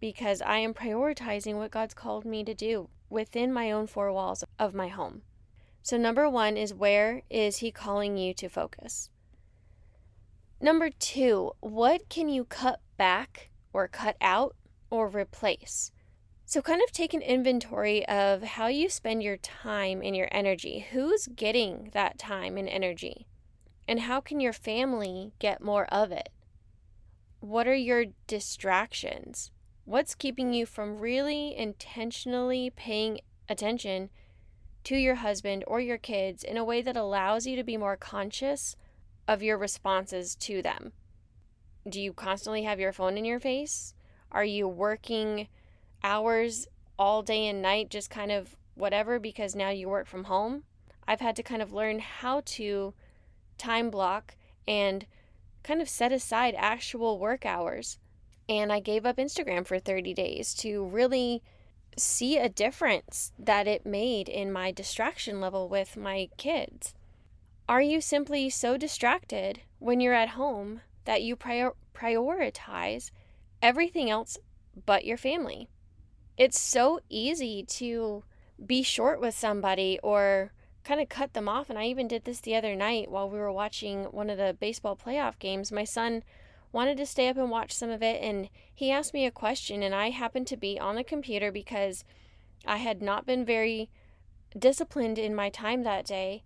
because 0.00 0.42
I 0.42 0.58
am 0.58 0.74
prioritizing 0.74 1.54
what 1.54 1.70
God's 1.70 1.94
called 1.94 2.24
me 2.24 2.44
to 2.44 2.54
do 2.54 2.88
within 3.08 3.52
my 3.52 3.70
own 3.70 3.86
four 3.86 4.12
walls 4.12 4.44
of 4.58 4.74
my 4.74 4.88
home. 4.88 5.22
So, 5.82 5.96
number 5.96 6.28
one 6.28 6.56
is 6.56 6.74
where 6.74 7.22
is 7.28 7.58
He 7.58 7.70
calling 7.70 8.16
you 8.16 8.34
to 8.34 8.48
focus? 8.48 9.10
Number 10.60 10.90
two, 10.90 11.52
what 11.60 12.08
can 12.08 12.28
you 12.28 12.44
cut 12.44 12.80
back 12.96 13.50
or 13.72 13.88
cut 13.88 14.16
out 14.20 14.56
or 14.90 15.08
replace? 15.08 15.92
So, 16.46 16.60
kind 16.60 16.82
of 16.82 16.92
take 16.92 17.14
an 17.14 17.22
inventory 17.22 18.06
of 18.06 18.42
how 18.42 18.66
you 18.66 18.90
spend 18.90 19.22
your 19.22 19.38
time 19.38 20.02
and 20.02 20.14
your 20.14 20.28
energy. 20.30 20.86
Who's 20.92 21.26
getting 21.26 21.90
that 21.94 22.18
time 22.18 22.58
and 22.58 22.68
energy? 22.68 23.26
And 23.88 24.00
how 24.00 24.20
can 24.20 24.40
your 24.40 24.52
family 24.52 25.32
get 25.38 25.62
more 25.62 25.86
of 25.86 26.12
it? 26.12 26.28
What 27.40 27.66
are 27.66 27.74
your 27.74 28.06
distractions? 28.26 29.50
What's 29.84 30.14
keeping 30.14 30.52
you 30.52 30.66
from 30.66 30.98
really 30.98 31.54
intentionally 31.56 32.70
paying 32.70 33.20
attention 33.48 34.10
to 34.84 34.96
your 34.96 35.16
husband 35.16 35.64
or 35.66 35.80
your 35.80 35.98
kids 35.98 36.44
in 36.44 36.56
a 36.56 36.64
way 36.64 36.82
that 36.82 36.96
allows 36.96 37.46
you 37.46 37.56
to 37.56 37.64
be 37.64 37.76
more 37.76 37.96
conscious 37.96 38.76
of 39.26 39.42
your 39.42 39.56
responses 39.56 40.34
to 40.36 40.60
them? 40.62 40.92
Do 41.88 42.00
you 42.00 42.12
constantly 42.12 42.64
have 42.64 42.80
your 42.80 42.92
phone 42.92 43.16
in 43.16 43.24
your 43.24 43.40
face? 43.40 43.94
Are 44.30 44.44
you 44.44 44.68
working 44.68 45.48
hours 46.04 46.68
all 46.98 47.22
day 47.22 47.48
and 47.48 47.60
night, 47.60 47.90
just 47.90 48.10
kind 48.10 48.30
of 48.30 48.54
whatever, 48.76 49.18
because 49.18 49.56
now 49.56 49.70
you 49.70 49.88
work 49.88 50.06
from 50.06 50.24
home? 50.24 50.62
I've 51.08 51.20
had 51.20 51.34
to 51.36 51.42
kind 51.42 51.62
of 51.62 51.72
learn 51.72 51.98
how 51.98 52.42
to 52.44 52.94
time 53.58 53.90
block 53.90 54.36
and 54.68 55.06
kind 55.62 55.80
of 55.80 55.88
set 55.88 56.12
aside 56.12 56.54
actual 56.56 57.18
work 57.18 57.44
hours. 57.44 57.98
And 58.48 58.72
I 58.72 58.80
gave 58.80 59.06
up 59.06 59.16
Instagram 59.16 59.66
for 59.66 59.78
30 59.78 60.14
days 60.14 60.54
to 60.56 60.84
really 60.84 61.42
see 61.96 62.36
a 62.36 62.48
difference 62.48 63.32
that 63.38 63.66
it 63.66 63.86
made 63.86 64.28
in 64.28 64.52
my 64.52 64.70
distraction 64.70 65.40
level 65.40 65.68
with 65.68 65.96
my 65.96 66.28
kids. 66.36 66.94
Are 67.68 67.80
you 67.80 68.00
simply 68.00 68.50
so 68.50 68.76
distracted 68.76 69.62
when 69.78 70.00
you're 70.00 70.12
at 70.12 70.30
home 70.30 70.82
that 71.06 71.22
you 71.22 71.36
prior- 71.36 71.74
prioritize 71.94 73.10
everything 73.62 74.10
else 74.10 74.36
but 74.84 75.06
your 75.06 75.16
family? 75.16 75.68
It's 76.36 76.58
so 76.58 77.00
easy 77.08 77.62
to 77.64 78.24
be 78.64 78.82
short 78.82 79.20
with 79.20 79.34
somebody 79.34 79.98
or 80.02 80.52
kind 80.84 81.00
of 81.00 81.08
cut 81.08 81.32
them 81.32 81.48
off. 81.48 81.70
And 81.70 81.78
I 81.78 81.86
even 81.86 82.08
did 82.08 82.24
this 82.24 82.40
the 82.40 82.56
other 82.56 82.74
night 82.74 83.10
while 83.10 83.28
we 83.28 83.38
were 83.38 83.52
watching 83.52 84.04
one 84.04 84.30
of 84.30 84.38
the 84.38 84.56
baseball 84.58 84.96
playoff 84.96 85.38
games. 85.38 85.72
My 85.72 85.84
son 85.84 86.22
wanted 86.72 86.96
to 86.98 87.06
stay 87.06 87.28
up 87.28 87.36
and 87.36 87.50
watch 87.50 87.72
some 87.72 87.90
of 87.90 88.02
it, 88.02 88.20
and 88.20 88.48
he 88.74 88.90
asked 88.90 89.14
me 89.14 89.24
a 89.24 89.30
question, 89.30 89.82
and 89.82 89.94
I 89.94 90.10
happened 90.10 90.48
to 90.48 90.56
be 90.56 90.78
on 90.78 90.96
the 90.96 91.04
computer 91.04 91.52
because 91.52 92.04
I 92.66 92.78
had 92.78 93.00
not 93.00 93.26
been 93.26 93.44
very 93.44 93.90
disciplined 94.58 95.18
in 95.18 95.34
my 95.34 95.50
time 95.50 95.84
that 95.84 96.04
day. 96.04 96.42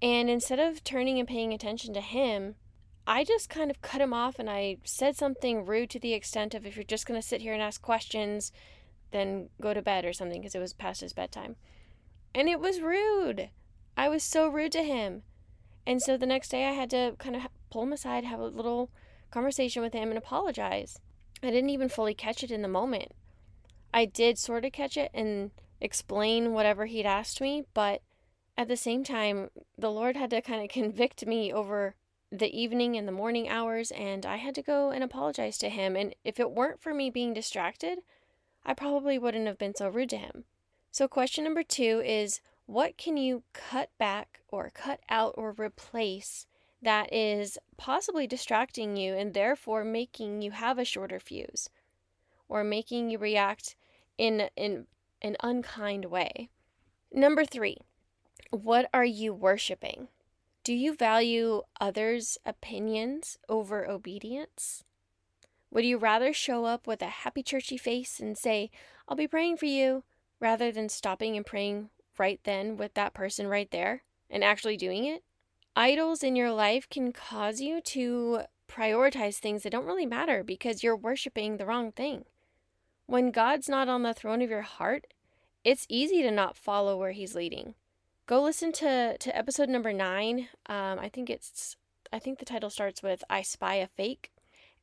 And 0.00 0.30
instead 0.30 0.60
of 0.60 0.84
turning 0.84 1.18
and 1.18 1.26
paying 1.26 1.52
attention 1.52 1.92
to 1.94 2.00
him, 2.00 2.54
I 3.06 3.24
just 3.24 3.50
kind 3.50 3.70
of 3.70 3.82
cut 3.82 4.00
him 4.00 4.14
off 4.14 4.38
and 4.38 4.48
I 4.48 4.78
said 4.84 5.16
something 5.16 5.66
rude 5.66 5.90
to 5.90 5.98
the 5.98 6.14
extent 6.14 6.54
of 6.54 6.64
if 6.64 6.76
you're 6.76 6.84
just 6.84 7.06
going 7.06 7.20
to 7.20 7.26
sit 7.26 7.42
here 7.42 7.52
and 7.52 7.62
ask 7.62 7.82
questions, 7.82 8.52
then 9.14 9.48
go 9.60 9.72
to 9.72 9.82
bed 9.82 10.04
or 10.04 10.12
something 10.12 10.40
because 10.40 10.54
it 10.54 10.60
was 10.60 10.72
past 10.72 11.00
his 11.00 11.12
bedtime. 11.12 11.56
And 12.34 12.48
it 12.48 12.60
was 12.60 12.80
rude. 12.80 13.50
I 13.96 14.08
was 14.08 14.22
so 14.24 14.48
rude 14.48 14.72
to 14.72 14.82
him. 14.82 15.22
And 15.86 16.02
so 16.02 16.16
the 16.16 16.26
next 16.26 16.48
day 16.48 16.66
I 16.66 16.72
had 16.72 16.90
to 16.90 17.14
kind 17.18 17.36
of 17.36 17.42
pull 17.70 17.82
him 17.82 17.92
aside, 17.92 18.24
have 18.24 18.40
a 18.40 18.46
little 18.46 18.90
conversation 19.30 19.82
with 19.82 19.92
him, 19.92 20.08
and 20.08 20.18
apologize. 20.18 20.98
I 21.42 21.50
didn't 21.50 21.70
even 21.70 21.88
fully 21.88 22.14
catch 22.14 22.42
it 22.42 22.50
in 22.50 22.62
the 22.62 22.68
moment. 22.68 23.12
I 23.92 24.06
did 24.06 24.38
sort 24.38 24.64
of 24.64 24.72
catch 24.72 24.96
it 24.96 25.10
and 25.14 25.50
explain 25.80 26.52
whatever 26.52 26.86
he'd 26.86 27.06
asked 27.06 27.40
me, 27.40 27.64
but 27.74 28.02
at 28.56 28.68
the 28.68 28.76
same 28.76 29.04
time, 29.04 29.50
the 29.76 29.90
Lord 29.90 30.16
had 30.16 30.30
to 30.30 30.40
kind 30.40 30.62
of 30.62 30.68
convict 30.68 31.26
me 31.26 31.52
over 31.52 31.96
the 32.32 32.56
evening 32.58 32.96
and 32.96 33.06
the 33.06 33.12
morning 33.12 33.48
hours, 33.48 33.90
and 33.92 34.24
I 34.24 34.36
had 34.36 34.54
to 34.56 34.62
go 34.62 34.90
and 34.90 35.04
apologize 35.04 35.58
to 35.58 35.68
him. 35.68 35.94
And 35.96 36.14
if 36.24 36.40
it 36.40 36.50
weren't 36.50 36.80
for 36.80 36.94
me 36.94 37.10
being 37.10 37.34
distracted, 37.34 37.98
I 38.64 38.74
probably 38.74 39.18
wouldn't 39.18 39.46
have 39.46 39.58
been 39.58 39.74
so 39.74 39.88
rude 39.88 40.10
to 40.10 40.16
him. 40.16 40.44
So, 40.90 41.08
question 41.08 41.44
number 41.44 41.62
two 41.62 42.02
is 42.04 42.40
what 42.66 42.96
can 42.96 43.16
you 43.16 43.42
cut 43.52 43.90
back 43.98 44.40
or 44.48 44.70
cut 44.70 45.00
out 45.10 45.34
or 45.36 45.52
replace 45.52 46.46
that 46.80 47.12
is 47.12 47.58
possibly 47.76 48.26
distracting 48.26 48.96
you 48.96 49.14
and 49.14 49.34
therefore 49.34 49.84
making 49.84 50.42
you 50.42 50.52
have 50.52 50.78
a 50.78 50.84
shorter 50.84 51.18
fuse 51.18 51.68
or 52.48 52.64
making 52.64 53.10
you 53.10 53.18
react 53.18 53.76
in, 54.16 54.48
in 54.56 54.86
an 55.20 55.36
unkind 55.42 56.06
way? 56.06 56.48
Number 57.12 57.44
three, 57.44 57.78
what 58.50 58.88
are 58.94 59.04
you 59.04 59.34
worshiping? 59.34 60.08
Do 60.62 60.72
you 60.72 60.96
value 60.96 61.62
others' 61.80 62.38
opinions 62.46 63.36
over 63.48 63.86
obedience? 63.86 64.84
Would 65.74 65.84
you 65.84 65.98
rather 65.98 66.32
show 66.32 66.64
up 66.64 66.86
with 66.86 67.02
a 67.02 67.06
happy 67.06 67.42
churchy 67.42 67.76
face 67.76 68.20
and 68.20 68.38
say, 68.38 68.70
I'll 69.08 69.16
be 69.16 69.26
praying 69.26 69.56
for 69.56 69.66
you, 69.66 70.04
rather 70.38 70.70
than 70.70 70.88
stopping 70.88 71.36
and 71.36 71.44
praying 71.44 71.90
right 72.16 72.38
then 72.44 72.76
with 72.76 72.94
that 72.94 73.12
person 73.12 73.48
right 73.48 73.68
there 73.72 74.04
and 74.30 74.44
actually 74.44 74.76
doing 74.76 75.04
it. 75.04 75.24
Idols 75.74 76.22
in 76.22 76.36
your 76.36 76.52
life 76.52 76.88
can 76.88 77.12
cause 77.12 77.60
you 77.60 77.80
to 77.80 78.42
prioritize 78.68 79.38
things 79.38 79.64
that 79.64 79.70
don't 79.70 79.84
really 79.84 80.06
matter 80.06 80.44
because 80.44 80.84
you're 80.84 80.96
worshiping 80.96 81.56
the 81.56 81.66
wrong 81.66 81.90
thing. 81.90 82.24
When 83.06 83.32
God's 83.32 83.68
not 83.68 83.88
on 83.88 84.04
the 84.04 84.14
throne 84.14 84.42
of 84.42 84.50
your 84.50 84.62
heart, 84.62 85.08
it's 85.64 85.86
easy 85.88 86.22
to 86.22 86.30
not 86.30 86.56
follow 86.56 86.96
where 86.96 87.12
He's 87.12 87.34
leading. 87.34 87.74
Go 88.26 88.40
listen 88.42 88.70
to, 88.74 89.18
to 89.18 89.36
episode 89.36 89.68
number 89.68 89.92
nine. 89.92 90.48
Um, 90.66 91.00
I 91.00 91.08
think 91.12 91.28
it's 91.28 91.76
I 92.12 92.20
think 92.20 92.38
the 92.38 92.44
title 92.44 92.70
starts 92.70 93.02
with 93.02 93.24
I 93.28 93.42
Spy 93.42 93.74
a 93.74 93.88
Fake. 93.88 94.30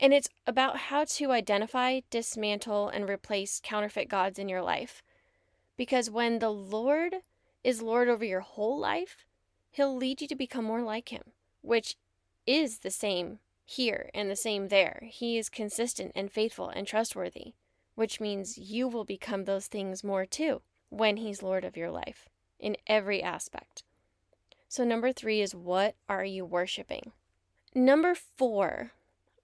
And 0.02 0.16
it's 0.16 0.30
about 0.48 0.78
how 0.78 1.06
to 1.06 1.32
identify, 1.32 2.00
dismantle, 2.10 2.90
and 2.90 3.08
replace 3.08 3.62
counterfeit 3.64 4.10
gods 4.10 4.40
in 4.40 4.50
your 4.50 4.64
life. 4.64 5.04
Because 5.78 6.10
when 6.10 6.40
the 6.40 6.50
Lord 6.50 7.18
is 7.64 7.84
Lord 7.84 8.10
over 8.10 8.26
your 8.26 8.40
whole 8.40 8.80
life, 8.80 9.26
He'll 9.70 9.96
lead 9.96 10.20
you 10.20 10.28
to 10.28 10.36
become 10.36 10.66
more 10.66 10.82
like 10.82 11.10
Him, 11.10 11.22
which 11.62 11.96
is 12.48 12.80
the 12.80 12.90
same 12.90 13.40
here 13.64 14.10
and 14.14 14.30
the 14.30 14.36
same 14.36 14.70
there. 14.70 15.04
He 15.04 15.38
is 15.38 15.50
consistent 15.50 16.14
and 16.16 16.32
faithful 16.32 16.70
and 16.70 16.88
trustworthy, 16.88 17.54
which 17.94 18.20
means 18.20 18.58
you 18.58 18.88
will 18.88 19.06
become 19.06 19.46
those 19.46 19.68
things 19.68 20.04
more 20.04 20.26
too 20.26 20.62
when 20.90 21.18
He's 21.18 21.44
Lord 21.44 21.64
of 21.64 21.78
your 21.78 21.92
life 21.92 22.28
in 22.60 22.76
every 22.88 23.22
aspect. 23.22 23.84
So, 24.68 24.84
number 24.84 25.14
three 25.14 25.42
is 25.42 25.54
what 25.54 25.96
are 26.10 26.26
you 26.26 26.44
worshiping? 26.44 27.12
Number 27.76 28.16
four, 28.16 28.94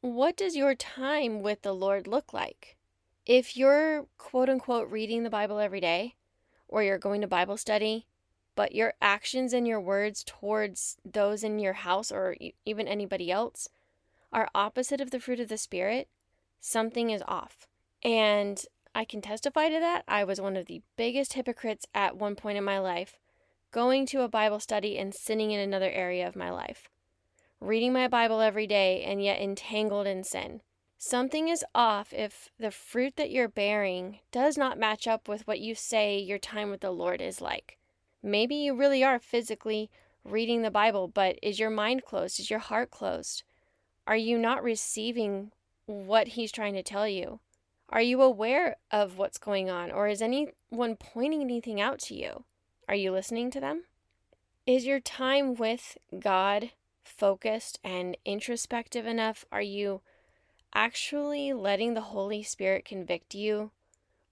what 0.01 0.37
does 0.37 0.55
your 0.55 0.75
time 0.75 1.41
with 1.41 1.61
the 1.61 1.73
Lord 1.73 2.07
look 2.07 2.33
like? 2.33 2.77
If 3.25 3.57
you're 3.57 4.05
quote 4.17 4.49
unquote 4.49 4.89
reading 4.89 5.23
the 5.23 5.29
Bible 5.29 5.59
every 5.59 5.81
day, 5.81 6.15
or 6.67 6.83
you're 6.83 6.97
going 6.97 7.21
to 7.21 7.27
Bible 7.27 7.57
study, 7.57 8.05
but 8.55 8.73
your 8.73 8.93
actions 9.01 9.53
and 9.53 9.67
your 9.67 9.79
words 9.79 10.23
towards 10.23 10.97
those 11.05 11.43
in 11.43 11.59
your 11.59 11.73
house 11.73 12.11
or 12.11 12.35
even 12.65 12.87
anybody 12.87 13.31
else 13.31 13.69
are 14.33 14.49
opposite 14.53 14.99
of 14.99 15.11
the 15.11 15.19
fruit 15.19 15.39
of 15.39 15.47
the 15.47 15.57
Spirit, 15.57 16.09
something 16.59 17.09
is 17.09 17.23
off. 17.27 17.67
And 18.03 18.61
I 18.93 19.05
can 19.05 19.21
testify 19.21 19.69
to 19.69 19.79
that. 19.79 20.03
I 20.07 20.23
was 20.23 20.41
one 20.41 20.57
of 20.57 20.65
the 20.65 20.81
biggest 20.95 21.33
hypocrites 21.33 21.85
at 21.93 22.17
one 22.17 22.35
point 22.35 22.57
in 22.57 22.63
my 22.63 22.79
life, 22.79 23.17
going 23.71 24.05
to 24.07 24.21
a 24.21 24.27
Bible 24.27 24.59
study 24.59 24.97
and 24.97 25.13
sinning 25.13 25.51
in 25.51 25.59
another 25.59 25.89
area 25.89 26.27
of 26.27 26.35
my 26.35 26.49
life, 26.49 26.89
reading 27.59 27.93
my 27.93 28.07
Bible 28.07 28.41
every 28.41 28.67
day 28.67 29.03
and 29.03 29.23
yet 29.23 29.41
entangled 29.41 30.07
in 30.07 30.23
sin. 30.23 30.61
Something 30.97 31.47
is 31.47 31.63
off 31.75 32.11
if 32.13 32.49
the 32.59 32.71
fruit 32.71 33.15
that 33.17 33.29
you're 33.29 33.47
bearing 33.47 34.19
does 34.31 34.57
not 34.57 34.79
match 34.79 35.07
up 35.07 35.27
with 35.27 35.45
what 35.47 35.59
you 35.59 35.75
say 35.75 36.17
your 36.17 36.39
time 36.39 36.71
with 36.71 36.81
the 36.81 36.91
Lord 36.91 37.21
is 37.21 37.41
like. 37.41 37.77
Maybe 38.23 38.55
you 38.55 38.75
really 38.75 39.03
are 39.03 39.19
physically 39.19 39.89
reading 40.23 40.61
the 40.61 40.71
Bible, 40.71 41.07
but 41.07 41.37
is 41.41 41.59
your 41.59 41.69
mind 41.69 42.03
closed? 42.03 42.39
Is 42.39 42.49
your 42.49 42.59
heart 42.59 42.91
closed? 42.91 43.43
Are 44.07 44.17
you 44.17 44.37
not 44.37 44.63
receiving 44.63 45.51
what 45.85 46.29
He's 46.29 46.51
trying 46.51 46.73
to 46.73 46.83
tell 46.83 47.07
you? 47.07 47.39
Are 47.89 48.01
you 48.01 48.21
aware 48.21 48.77
of 48.91 49.17
what's 49.17 49.37
going 49.37 49.69
on, 49.69 49.91
or 49.91 50.07
is 50.07 50.21
anyone 50.21 50.97
pointing 50.99 51.41
anything 51.41 51.79
out 51.79 51.99
to 51.99 52.15
you? 52.15 52.43
Are 52.89 52.95
you 52.95 53.11
listening 53.11 53.51
to 53.51 53.59
them? 53.59 53.83
Is 54.65 54.85
your 54.85 54.99
time 54.99 55.55
with 55.55 55.97
God 56.19 56.71
focused 57.07 57.79
and 57.83 58.17
introspective 58.25 59.05
enough? 59.05 59.45
Are 59.51 59.61
you 59.61 60.01
actually 60.73 61.53
letting 61.53 61.93
the 61.93 62.01
Holy 62.01 62.43
Spirit 62.43 62.85
convict 62.85 63.33
you? 63.33 63.71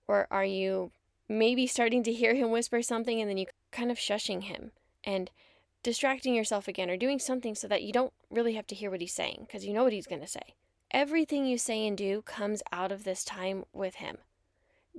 Or 0.07 0.27
are 0.29 0.45
you 0.45 0.91
maybe 1.27 1.65
starting 1.65 2.03
to 2.03 2.13
hear 2.13 2.35
him 2.35 2.51
whisper 2.51 2.81
something 2.81 3.19
and 3.19 3.29
then 3.29 3.37
you 3.37 3.47
kind 3.71 3.91
of 3.91 3.97
shushing 3.97 4.43
him 4.43 4.71
and 5.03 5.31
distracting 5.81 6.35
yourself 6.35 6.67
again 6.67 6.89
or 6.89 6.97
doing 6.97 7.19
something 7.19 7.55
so 7.55 7.67
that 7.67 7.83
you 7.83 7.91
don't 7.91 8.13
really 8.29 8.53
have 8.53 8.67
to 8.67 8.75
hear 8.75 8.91
what 8.91 9.01
he's 9.01 9.13
saying 9.13 9.45
because 9.45 9.65
you 9.65 9.73
know 9.73 9.83
what 9.83 9.93
he's 9.93 10.07
going 10.07 10.21
to 10.21 10.27
say? 10.27 10.55
Everything 10.91 11.45
you 11.45 11.57
say 11.57 11.85
and 11.85 11.97
do 11.97 12.21
comes 12.21 12.61
out 12.71 12.91
of 12.91 13.03
this 13.03 13.23
time 13.23 13.65
with 13.73 13.95
him. 13.95 14.17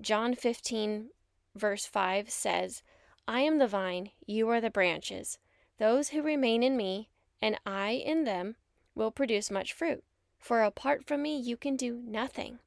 John 0.01 0.35
15, 0.35 1.09
verse 1.55 1.87
5 1.87 2.31
says, 2.31 2.83
I 3.27 3.41
am 3.41 3.59
the 3.59 3.67
vine, 3.67 4.11
you 4.27 4.49
are 4.51 4.61
the 4.61 4.71
branches. 4.71 5.39
Those 5.79 6.11
who 6.11 6.23
remain 6.23 6.63
in 6.63 6.77
me, 6.77 7.09
and 7.41 7.59
I 7.65 7.91
in 7.91 8.25
them, 8.25 8.57
will 8.95 9.11
produce 9.11 9.51
much 9.51 9.73
fruit 9.73 10.03
for 10.47 10.63
apart 10.63 11.05
from 11.05 11.23
me, 11.23 11.37
you 11.37 11.57
can 11.57 11.77
do 11.77 12.01
nothing. 12.07 12.61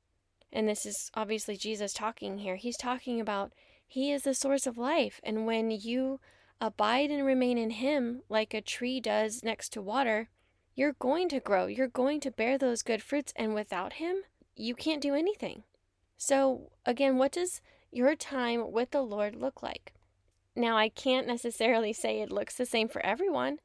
And 0.51 0.67
this 0.67 0.85
is 0.85 1.09
obviously 1.13 1.55
Jesus 1.55 1.93
talking 1.93 2.39
here. 2.39 2.57
He's 2.57 2.77
talking 2.77 3.21
about 3.21 3.53
He 3.87 4.11
is 4.11 4.23
the 4.23 4.33
source 4.33 4.67
of 4.67 4.77
life. 4.77 5.21
And 5.23 5.45
when 5.45 5.71
you 5.71 6.19
abide 6.59 7.09
and 7.09 7.25
remain 7.25 7.57
in 7.57 7.71
Him, 7.71 8.23
like 8.27 8.53
a 8.53 8.61
tree 8.61 8.99
does 8.99 9.43
next 9.43 9.69
to 9.73 9.81
water, 9.81 10.29
you're 10.75 10.95
going 10.99 11.29
to 11.29 11.39
grow. 11.39 11.67
You're 11.67 11.87
going 11.87 12.19
to 12.21 12.31
bear 12.31 12.57
those 12.57 12.83
good 12.83 13.01
fruits. 13.01 13.31
And 13.35 13.53
without 13.53 13.93
Him, 13.93 14.23
you 14.55 14.75
can't 14.75 15.01
do 15.01 15.15
anything. 15.15 15.63
So, 16.17 16.71
again, 16.85 17.17
what 17.17 17.31
does 17.31 17.61
your 17.91 18.15
time 18.15 18.73
with 18.73 18.91
the 18.91 19.01
Lord 19.01 19.35
look 19.35 19.63
like? 19.63 19.93
Now, 20.53 20.75
I 20.75 20.89
can't 20.89 21.27
necessarily 21.27 21.93
say 21.93 22.19
it 22.19 22.31
looks 22.31 22.55
the 22.55 22.65
same 22.65 22.89
for 22.89 23.05
everyone. 23.05 23.59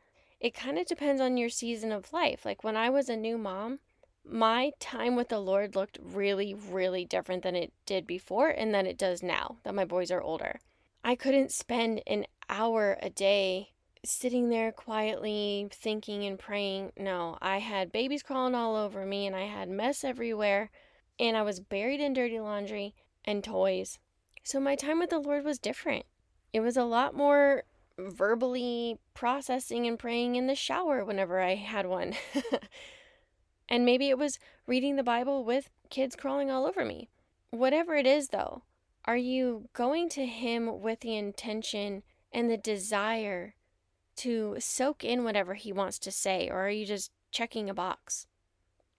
It 0.44 0.52
kind 0.52 0.78
of 0.78 0.84
depends 0.84 1.22
on 1.22 1.38
your 1.38 1.48
season 1.48 1.90
of 1.90 2.12
life. 2.12 2.44
Like 2.44 2.62
when 2.62 2.76
I 2.76 2.90
was 2.90 3.08
a 3.08 3.16
new 3.16 3.38
mom, 3.38 3.78
my 4.26 4.72
time 4.78 5.16
with 5.16 5.30
the 5.30 5.38
Lord 5.38 5.74
looked 5.74 5.96
really, 6.02 6.52
really 6.52 7.06
different 7.06 7.42
than 7.42 7.56
it 7.56 7.72
did 7.86 8.06
before 8.06 8.50
and 8.50 8.74
than 8.74 8.84
it 8.84 8.98
does 8.98 9.22
now 9.22 9.56
that 9.64 9.74
my 9.74 9.86
boys 9.86 10.10
are 10.10 10.20
older. 10.20 10.60
I 11.02 11.14
couldn't 11.14 11.50
spend 11.50 12.02
an 12.06 12.26
hour 12.50 12.98
a 13.00 13.08
day 13.08 13.70
sitting 14.04 14.50
there 14.50 14.70
quietly 14.70 15.66
thinking 15.72 16.24
and 16.24 16.38
praying. 16.38 16.92
No, 16.98 17.38
I 17.40 17.60
had 17.60 17.90
babies 17.90 18.22
crawling 18.22 18.54
all 18.54 18.76
over 18.76 19.06
me 19.06 19.26
and 19.26 19.34
I 19.34 19.46
had 19.46 19.70
mess 19.70 20.04
everywhere 20.04 20.70
and 21.18 21.38
I 21.38 21.42
was 21.42 21.58
buried 21.58 22.02
in 22.02 22.12
dirty 22.12 22.38
laundry 22.38 22.94
and 23.24 23.42
toys. 23.42 23.98
So 24.42 24.60
my 24.60 24.74
time 24.74 24.98
with 24.98 25.08
the 25.08 25.20
Lord 25.20 25.42
was 25.42 25.58
different. 25.58 26.04
It 26.52 26.60
was 26.60 26.76
a 26.76 26.84
lot 26.84 27.14
more 27.14 27.64
verbally 27.98 28.98
processing 29.14 29.86
and 29.86 29.98
praying 29.98 30.36
in 30.36 30.46
the 30.46 30.54
shower 30.54 31.04
whenever 31.04 31.40
I 31.40 31.54
had 31.54 31.86
one. 31.86 32.14
And 33.68 33.84
maybe 33.84 34.08
it 34.08 34.18
was 34.18 34.38
reading 34.66 34.96
the 34.96 35.02
Bible 35.02 35.44
with 35.44 35.70
kids 35.90 36.16
crawling 36.16 36.50
all 36.50 36.66
over 36.66 36.84
me. 36.84 37.08
Whatever 37.50 37.96
it 37.96 38.06
is, 38.06 38.28
though, 38.28 38.62
are 39.04 39.16
you 39.16 39.68
going 39.72 40.08
to 40.10 40.26
Him 40.26 40.80
with 40.80 41.00
the 41.00 41.16
intention 41.16 42.02
and 42.32 42.50
the 42.50 42.56
desire 42.56 43.54
to 44.16 44.56
soak 44.58 45.04
in 45.04 45.24
whatever 45.24 45.54
He 45.54 45.72
wants 45.72 45.98
to 46.00 46.10
say, 46.10 46.48
or 46.48 46.66
are 46.66 46.70
you 46.70 46.84
just 46.84 47.10
checking 47.30 47.70
a 47.70 47.74
box? 47.74 48.26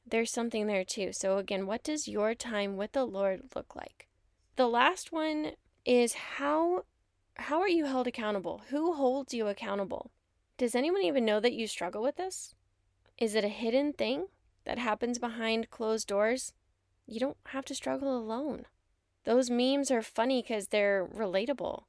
There's 0.08 0.32
something 0.32 0.68
there 0.68 0.86
too. 0.86 1.14
So, 1.14 1.38
again, 1.38 1.66
what 1.66 1.84
does 1.84 2.08
your 2.08 2.36
time 2.36 2.78
with 2.78 2.92
the 2.92 3.06
Lord 3.06 3.42
look 3.56 3.76
like? 3.76 4.08
The 4.56 4.68
last 4.68 5.12
one 5.12 5.54
is 5.84 6.14
how 6.14 6.86
how 7.38 7.60
are 7.60 7.70
you 7.70 7.86
held 7.86 8.08
accountable? 8.08 8.62
Who 8.70 8.94
holds 8.94 9.34
you 9.34 9.48
accountable? 9.48 10.12
Does 10.58 10.76
anyone 10.76 11.04
even 11.04 11.26
know 11.26 11.40
that 11.40 11.54
you 11.54 11.68
struggle 11.68 12.02
with 12.02 12.16
this? 12.16 12.56
Is 13.18 13.36
it 13.36 13.44
a 13.44 13.50
hidden 13.50 13.94
thing? 13.94 14.28
that 14.66 14.80
happens 14.80 15.20
behind 15.20 15.70
closed 15.70 16.08
doors, 16.08 16.54
you 17.06 17.20
don't 17.20 17.38
have 17.48 17.66
to 17.66 17.76
struggle 17.76 18.18
alone. 18.18 18.66
Those 19.24 19.50
memes 19.50 19.90
are 19.90 20.02
funny 20.02 20.42
because 20.42 20.68
they're 20.68 21.06
relatable, 21.06 21.84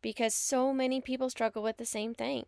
because 0.00 0.34
so 0.34 0.72
many 0.72 1.00
people 1.00 1.30
struggle 1.30 1.62
with 1.62 1.76
the 1.76 1.86
same 1.86 2.14
thing. 2.14 2.46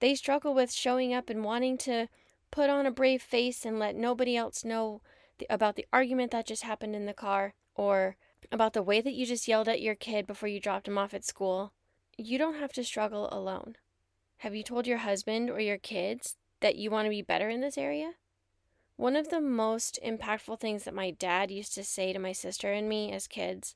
They 0.00 0.14
struggle 0.14 0.54
with 0.54 0.72
showing 0.72 1.14
up 1.14 1.30
and 1.30 1.44
wanting 1.44 1.78
to 1.78 2.08
put 2.50 2.68
on 2.68 2.86
a 2.86 2.90
brave 2.90 3.22
face 3.22 3.64
and 3.64 3.78
let 3.78 3.96
nobody 3.96 4.36
else 4.36 4.64
know 4.64 5.00
the, 5.38 5.46
about 5.48 5.76
the 5.76 5.86
argument 5.92 6.32
that 6.32 6.46
just 6.46 6.64
happened 6.64 6.94
in 6.94 7.06
the 7.06 7.14
car 7.14 7.54
or 7.74 8.16
about 8.50 8.72
the 8.72 8.82
way 8.82 9.00
that 9.00 9.14
you 9.14 9.24
just 9.24 9.48
yelled 9.48 9.68
at 9.68 9.80
your 9.80 9.94
kid 9.94 10.26
before 10.26 10.48
you 10.48 10.60
dropped 10.60 10.88
him 10.88 10.98
off 10.98 11.14
at 11.14 11.24
school. 11.24 11.72
You 12.24 12.38
don't 12.38 12.60
have 12.60 12.72
to 12.74 12.84
struggle 12.84 13.28
alone. 13.32 13.74
Have 14.38 14.54
you 14.54 14.62
told 14.62 14.86
your 14.86 14.98
husband 14.98 15.50
or 15.50 15.58
your 15.58 15.78
kids 15.78 16.36
that 16.60 16.76
you 16.76 16.88
want 16.88 17.06
to 17.06 17.10
be 17.10 17.20
better 17.20 17.48
in 17.48 17.60
this 17.60 17.76
area? 17.76 18.12
One 18.94 19.16
of 19.16 19.30
the 19.30 19.40
most 19.40 19.98
impactful 20.06 20.60
things 20.60 20.84
that 20.84 20.94
my 20.94 21.10
dad 21.10 21.50
used 21.50 21.74
to 21.74 21.82
say 21.82 22.12
to 22.12 22.20
my 22.20 22.30
sister 22.30 22.72
and 22.72 22.88
me 22.88 23.10
as 23.10 23.26
kids 23.26 23.74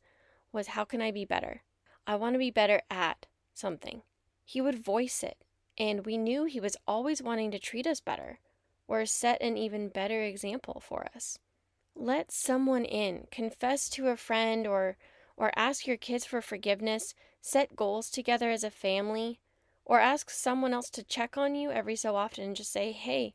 was, 0.52 0.68
How 0.68 0.84
can 0.84 1.02
I 1.02 1.10
be 1.10 1.24
better? 1.24 1.64
I 2.06 2.14
want 2.14 2.34
to 2.34 2.38
be 2.38 2.52
better 2.52 2.82
at 2.88 3.26
something. 3.52 4.02
He 4.44 4.60
would 4.60 4.78
voice 4.78 5.24
it, 5.24 5.38
and 5.76 6.06
we 6.06 6.16
knew 6.16 6.44
he 6.44 6.60
was 6.60 6.76
always 6.86 7.20
wanting 7.20 7.50
to 7.50 7.58
treat 7.58 7.86
us 7.86 8.00
better 8.00 8.38
or 8.86 9.04
set 9.06 9.42
an 9.42 9.56
even 9.56 9.88
better 9.88 10.22
example 10.22 10.80
for 10.86 11.08
us. 11.16 11.40
Let 11.96 12.30
someone 12.30 12.84
in, 12.84 13.26
confess 13.32 13.88
to 13.90 14.06
a 14.06 14.16
friend 14.16 14.68
or 14.68 14.98
or 15.36 15.50
ask 15.54 15.86
your 15.86 15.96
kids 15.96 16.24
for 16.24 16.40
forgiveness, 16.40 17.14
set 17.46 17.76
goals 17.76 18.10
together 18.10 18.50
as 18.50 18.64
a 18.64 18.70
family, 18.70 19.38
or 19.84 20.00
ask 20.00 20.30
someone 20.30 20.72
else 20.72 20.90
to 20.90 21.04
check 21.04 21.38
on 21.38 21.54
you 21.54 21.70
every 21.70 21.94
so 21.94 22.16
often 22.16 22.42
and 22.42 22.56
just 22.56 22.72
say, 22.72 22.90
"Hey, 22.90 23.34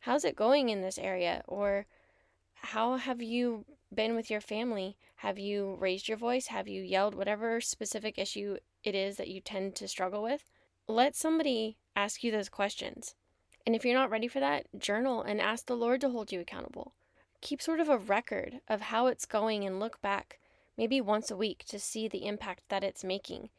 how's 0.00 0.24
it 0.24 0.34
going 0.34 0.70
in 0.70 0.80
this 0.80 0.96
area? 0.96 1.42
Or 1.46 1.86
how 2.54 2.96
have 2.96 3.20
you 3.20 3.66
been 3.94 4.14
with 4.14 4.30
your 4.30 4.40
family? 4.40 4.96
Have 5.16 5.38
you 5.38 5.74
raised 5.74 6.08
your 6.08 6.16
voice? 6.16 6.46
Have 6.46 6.66
you 6.66 6.82
yelled? 6.82 7.14
Whatever 7.14 7.60
specific 7.60 8.18
issue 8.18 8.56
it 8.82 8.94
is 8.94 9.18
that 9.18 9.28
you 9.28 9.40
tend 9.40 9.76
to 9.76 9.86
struggle 9.86 10.22
with, 10.22 10.50
let 10.88 11.14
somebody 11.14 11.76
ask 11.94 12.24
you 12.24 12.32
those 12.32 12.48
questions. 12.48 13.14
And 13.66 13.76
if 13.76 13.84
you're 13.84 13.94
not 13.94 14.10
ready 14.10 14.28
for 14.28 14.40
that, 14.40 14.66
journal 14.78 15.20
and 15.20 15.40
ask 15.40 15.66
the 15.66 15.76
Lord 15.76 16.00
to 16.00 16.08
hold 16.08 16.32
you 16.32 16.40
accountable. 16.40 16.94
Keep 17.42 17.60
sort 17.60 17.80
of 17.80 17.88
a 17.90 17.98
record 17.98 18.60
of 18.66 18.80
how 18.80 19.08
it's 19.08 19.26
going 19.26 19.64
and 19.64 19.78
look 19.78 20.00
back, 20.00 20.38
maybe 20.76 21.00
once 21.00 21.30
a 21.30 21.36
week, 21.36 21.64
to 21.66 21.78
see 21.78 22.08
the 22.08 22.26
impact 22.26 22.62
that 22.68 22.84
it's 22.84 23.04
making. 23.04 23.50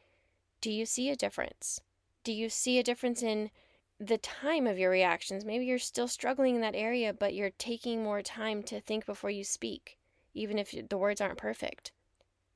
Do 0.61 0.71
you 0.71 0.85
see 0.85 1.09
a 1.09 1.15
difference? 1.15 1.79
Do 2.23 2.31
you 2.31 2.49
see 2.49 2.79
a 2.79 2.83
difference 2.83 3.21
in 3.21 3.51
the 3.99 4.17
time 4.17 4.67
of 4.67 4.77
your 4.77 4.89
reactions. 4.89 5.45
Maybe 5.45 5.65
you're 5.65 5.79
still 5.79 6.07
struggling 6.07 6.55
in 6.55 6.61
that 6.61 6.75
area, 6.75 7.13
but 7.13 7.33
you're 7.33 7.51
taking 7.51 8.03
more 8.03 8.21
time 8.21 8.63
to 8.63 8.81
think 8.81 9.05
before 9.05 9.29
you 9.29 9.43
speak, 9.43 9.97
even 10.33 10.57
if 10.57 10.73
the 10.89 10.97
words 10.97 11.21
aren't 11.21 11.37
perfect. 11.37 11.91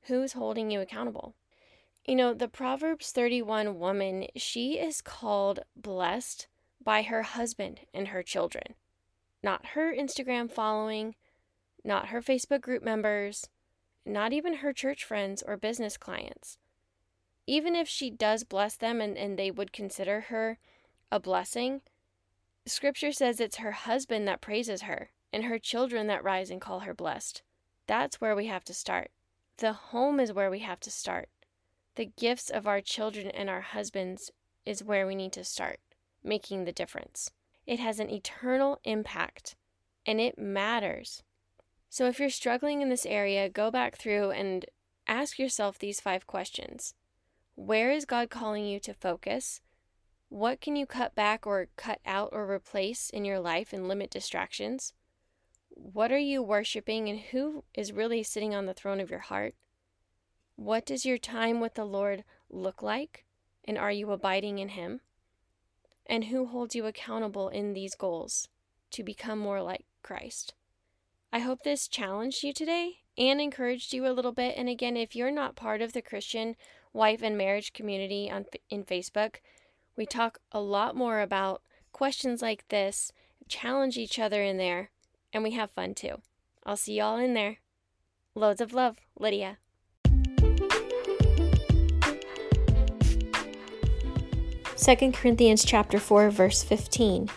Who's 0.02 0.32
holding 0.32 0.70
you 0.70 0.80
accountable? 0.80 1.34
You 2.04 2.16
know, 2.16 2.34
the 2.34 2.48
Proverbs 2.48 3.12
31 3.12 3.78
woman, 3.78 4.26
she 4.36 4.78
is 4.78 5.00
called 5.00 5.60
blessed 5.76 6.48
by 6.82 7.02
her 7.02 7.22
husband 7.22 7.80
and 7.92 8.08
her 8.08 8.22
children, 8.22 8.74
not 9.42 9.66
her 9.66 9.94
Instagram 9.94 10.50
following, 10.50 11.14
not 11.84 12.08
her 12.08 12.22
Facebook 12.22 12.60
group 12.60 12.82
members, 12.82 13.48
not 14.04 14.32
even 14.32 14.54
her 14.54 14.72
church 14.72 15.04
friends 15.04 15.42
or 15.46 15.56
business 15.56 15.96
clients. 15.96 16.58
Even 17.46 17.74
if 17.74 17.88
she 17.88 18.10
does 18.10 18.44
bless 18.44 18.76
them 18.76 19.00
and, 19.00 19.16
and 19.16 19.38
they 19.38 19.50
would 19.50 19.72
consider 19.72 20.22
her 20.22 20.58
a 21.10 21.18
blessing, 21.18 21.80
Scripture 22.66 23.12
says 23.12 23.40
it's 23.40 23.56
her 23.56 23.72
husband 23.72 24.28
that 24.28 24.40
praises 24.40 24.82
her 24.82 25.10
and 25.32 25.44
her 25.44 25.58
children 25.58 26.06
that 26.06 26.24
rise 26.24 26.50
and 26.50 26.60
call 26.60 26.80
her 26.80 26.94
blessed. 26.94 27.42
That's 27.86 28.20
where 28.20 28.36
we 28.36 28.46
have 28.46 28.64
to 28.64 28.74
start. 28.74 29.10
The 29.56 29.72
home 29.72 30.20
is 30.20 30.32
where 30.32 30.50
we 30.50 30.60
have 30.60 30.80
to 30.80 30.90
start. 30.90 31.28
The 31.94 32.10
gifts 32.16 32.50
of 32.50 32.66
our 32.66 32.80
children 32.80 33.28
and 33.28 33.48
our 33.48 33.62
husbands 33.62 34.30
is 34.64 34.84
where 34.84 35.06
we 35.06 35.14
need 35.14 35.32
to 35.32 35.44
start 35.44 35.80
making 36.22 36.64
the 36.64 36.72
difference. 36.72 37.30
It 37.66 37.80
has 37.80 37.98
an 38.00 38.10
eternal 38.10 38.78
impact 38.84 39.56
and 40.06 40.20
it 40.20 40.38
matters. 40.38 41.22
So 41.90 42.06
if 42.06 42.20
you're 42.20 42.30
struggling 42.30 42.82
in 42.82 42.90
this 42.90 43.06
area, 43.06 43.48
go 43.48 43.70
back 43.70 43.96
through 43.96 44.30
and 44.30 44.66
ask 45.06 45.38
yourself 45.38 45.78
these 45.78 46.00
five 46.00 46.26
questions 46.26 46.94
Where 47.54 47.90
is 47.90 48.04
God 48.04 48.30
calling 48.30 48.66
you 48.66 48.78
to 48.80 48.94
focus? 48.94 49.60
What 50.28 50.60
can 50.60 50.76
you 50.76 50.84
cut 50.84 51.14
back 51.14 51.46
or 51.46 51.68
cut 51.76 52.00
out 52.04 52.28
or 52.32 52.50
replace 52.50 53.08
in 53.08 53.24
your 53.24 53.40
life 53.40 53.72
and 53.72 53.88
limit 53.88 54.10
distractions? 54.10 54.92
What 55.70 56.12
are 56.12 56.18
you 56.18 56.42
worshiping 56.42 57.08
and 57.08 57.18
who 57.18 57.64
is 57.72 57.92
really 57.92 58.22
sitting 58.22 58.54
on 58.54 58.66
the 58.66 58.74
throne 58.74 59.00
of 59.00 59.10
your 59.10 59.20
heart? 59.20 59.54
What 60.56 60.84
does 60.84 61.06
your 61.06 61.18
time 61.18 61.60
with 61.60 61.74
the 61.74 61.86
Lord 61.86 62.24
look 62.50 62.82
like? 62.82 63.24
And 63.64 63.78
are 63.78 63.92
you 63.92 64.10
abiding 64.10 64.58
in 64.58 64.70
Him? 64.70 65.00
And 66.04 66.24
who 66.24 66.46
holds 66.46 66.74
you 66.74 66.84
accountable 66.84 67.48
in 67.48 67.72
these 67.72 67.94
goals 67.94 68.48
to 68.90 69.02
become 69.02 69.38
more 69.38 69.62
like 69.62 69.84
Christ? 70.02 70.54
I 71.30 71.40
hope 71.40 71.62
this 71.62 71.88
challenged 71.88 72.42
you 72.42 72.54
today 72.54 73.00
and 73.18 73.38
encouraged 73.38 73.92
you 73.92 74.06
a 74.06 74.14
little 74.14 74.32
bit. 74.32 74.54
And 74.56 74.66
again, 74.66 74.96
if 74.96 75.14
you're 75.14 75.30
not 75.30 75.56
part 75.56 75.82
of 75.82 75.92
the 75.92 76.00
Christian 76.00 76.56
wife 76.94 77.20
and 77.22 77.36
marriage 77.36 77.74
community 77.74 78.30
on 78.30 78.46
in 78.70 78.82
Facebook, 78.82 79.36
we 79.94 80.06
talk 80.06 80.38
a 80.52 80.60
lot 80.60 80.96
more 80.96 81.20
about 81.20 81.60
questions 81.92 82.40
like 82.40 82.66
this, 82.68 83.12
challenge 83.46 83.98
each 83.98 84.18
other 84.18 84.42
in 84.42 84.56
there, 84.56 84.90
and 85.30 85.42
we 85.42 85.50
have 85.50 85.70
fun 85.70 85.94
too. 85.94 86.22
I'll 86.64 86.78
see 86.78 86.94
y'all 86.94 87.18
in 87.18 87.34
there. 87.34 87.58
Loads 88.34 88.62
of 88.62 88.72
love, 88.72 88.96
Lydia. 89.18 89.58
Second 94.76 95.12
Corinthians 95.12 95.62
chapter 95.62 95.98
4 95.98 96.30
verse 96.30 96.62
15. 96.62 97.28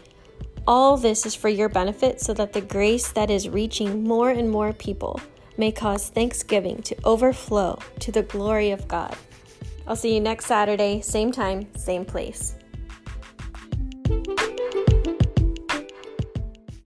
All 0.67 0.95
this 0.95 1.25
is 1.25 1.33
for 1.33 1.49
your 1.49 1.69
benefit 1.69 2.21
so 2.21 2.33
that 2.35 2.53
the 2.53 2.61
grace 2.61 3.11
that 3.13 3.31
is 3.31 3.49
reaching 3.49 4.03
more 4.03 4.29
and 4.29 4.49
more 4.49 4.73
people 4.73 5.19
may 5.57 5.71
cause 5.71 6.09
thanksgiving 6.09 6.81
to 6.83 6.95
overflow 7.03 7.79
to 7.99 8.11
the 8.11 8.21
glory 8.23 8.69
of 8.69 8.87
God. 8.87 9.15
I'll 9.87 9.95
see 9.95 10.13
you 10.13 10.21
next 10.21 10.45
Saturday, 10.45 11.01
same 11.01 11.31
time, 11.31 11.67
same 11.75 12.05
place. 12.05 12.55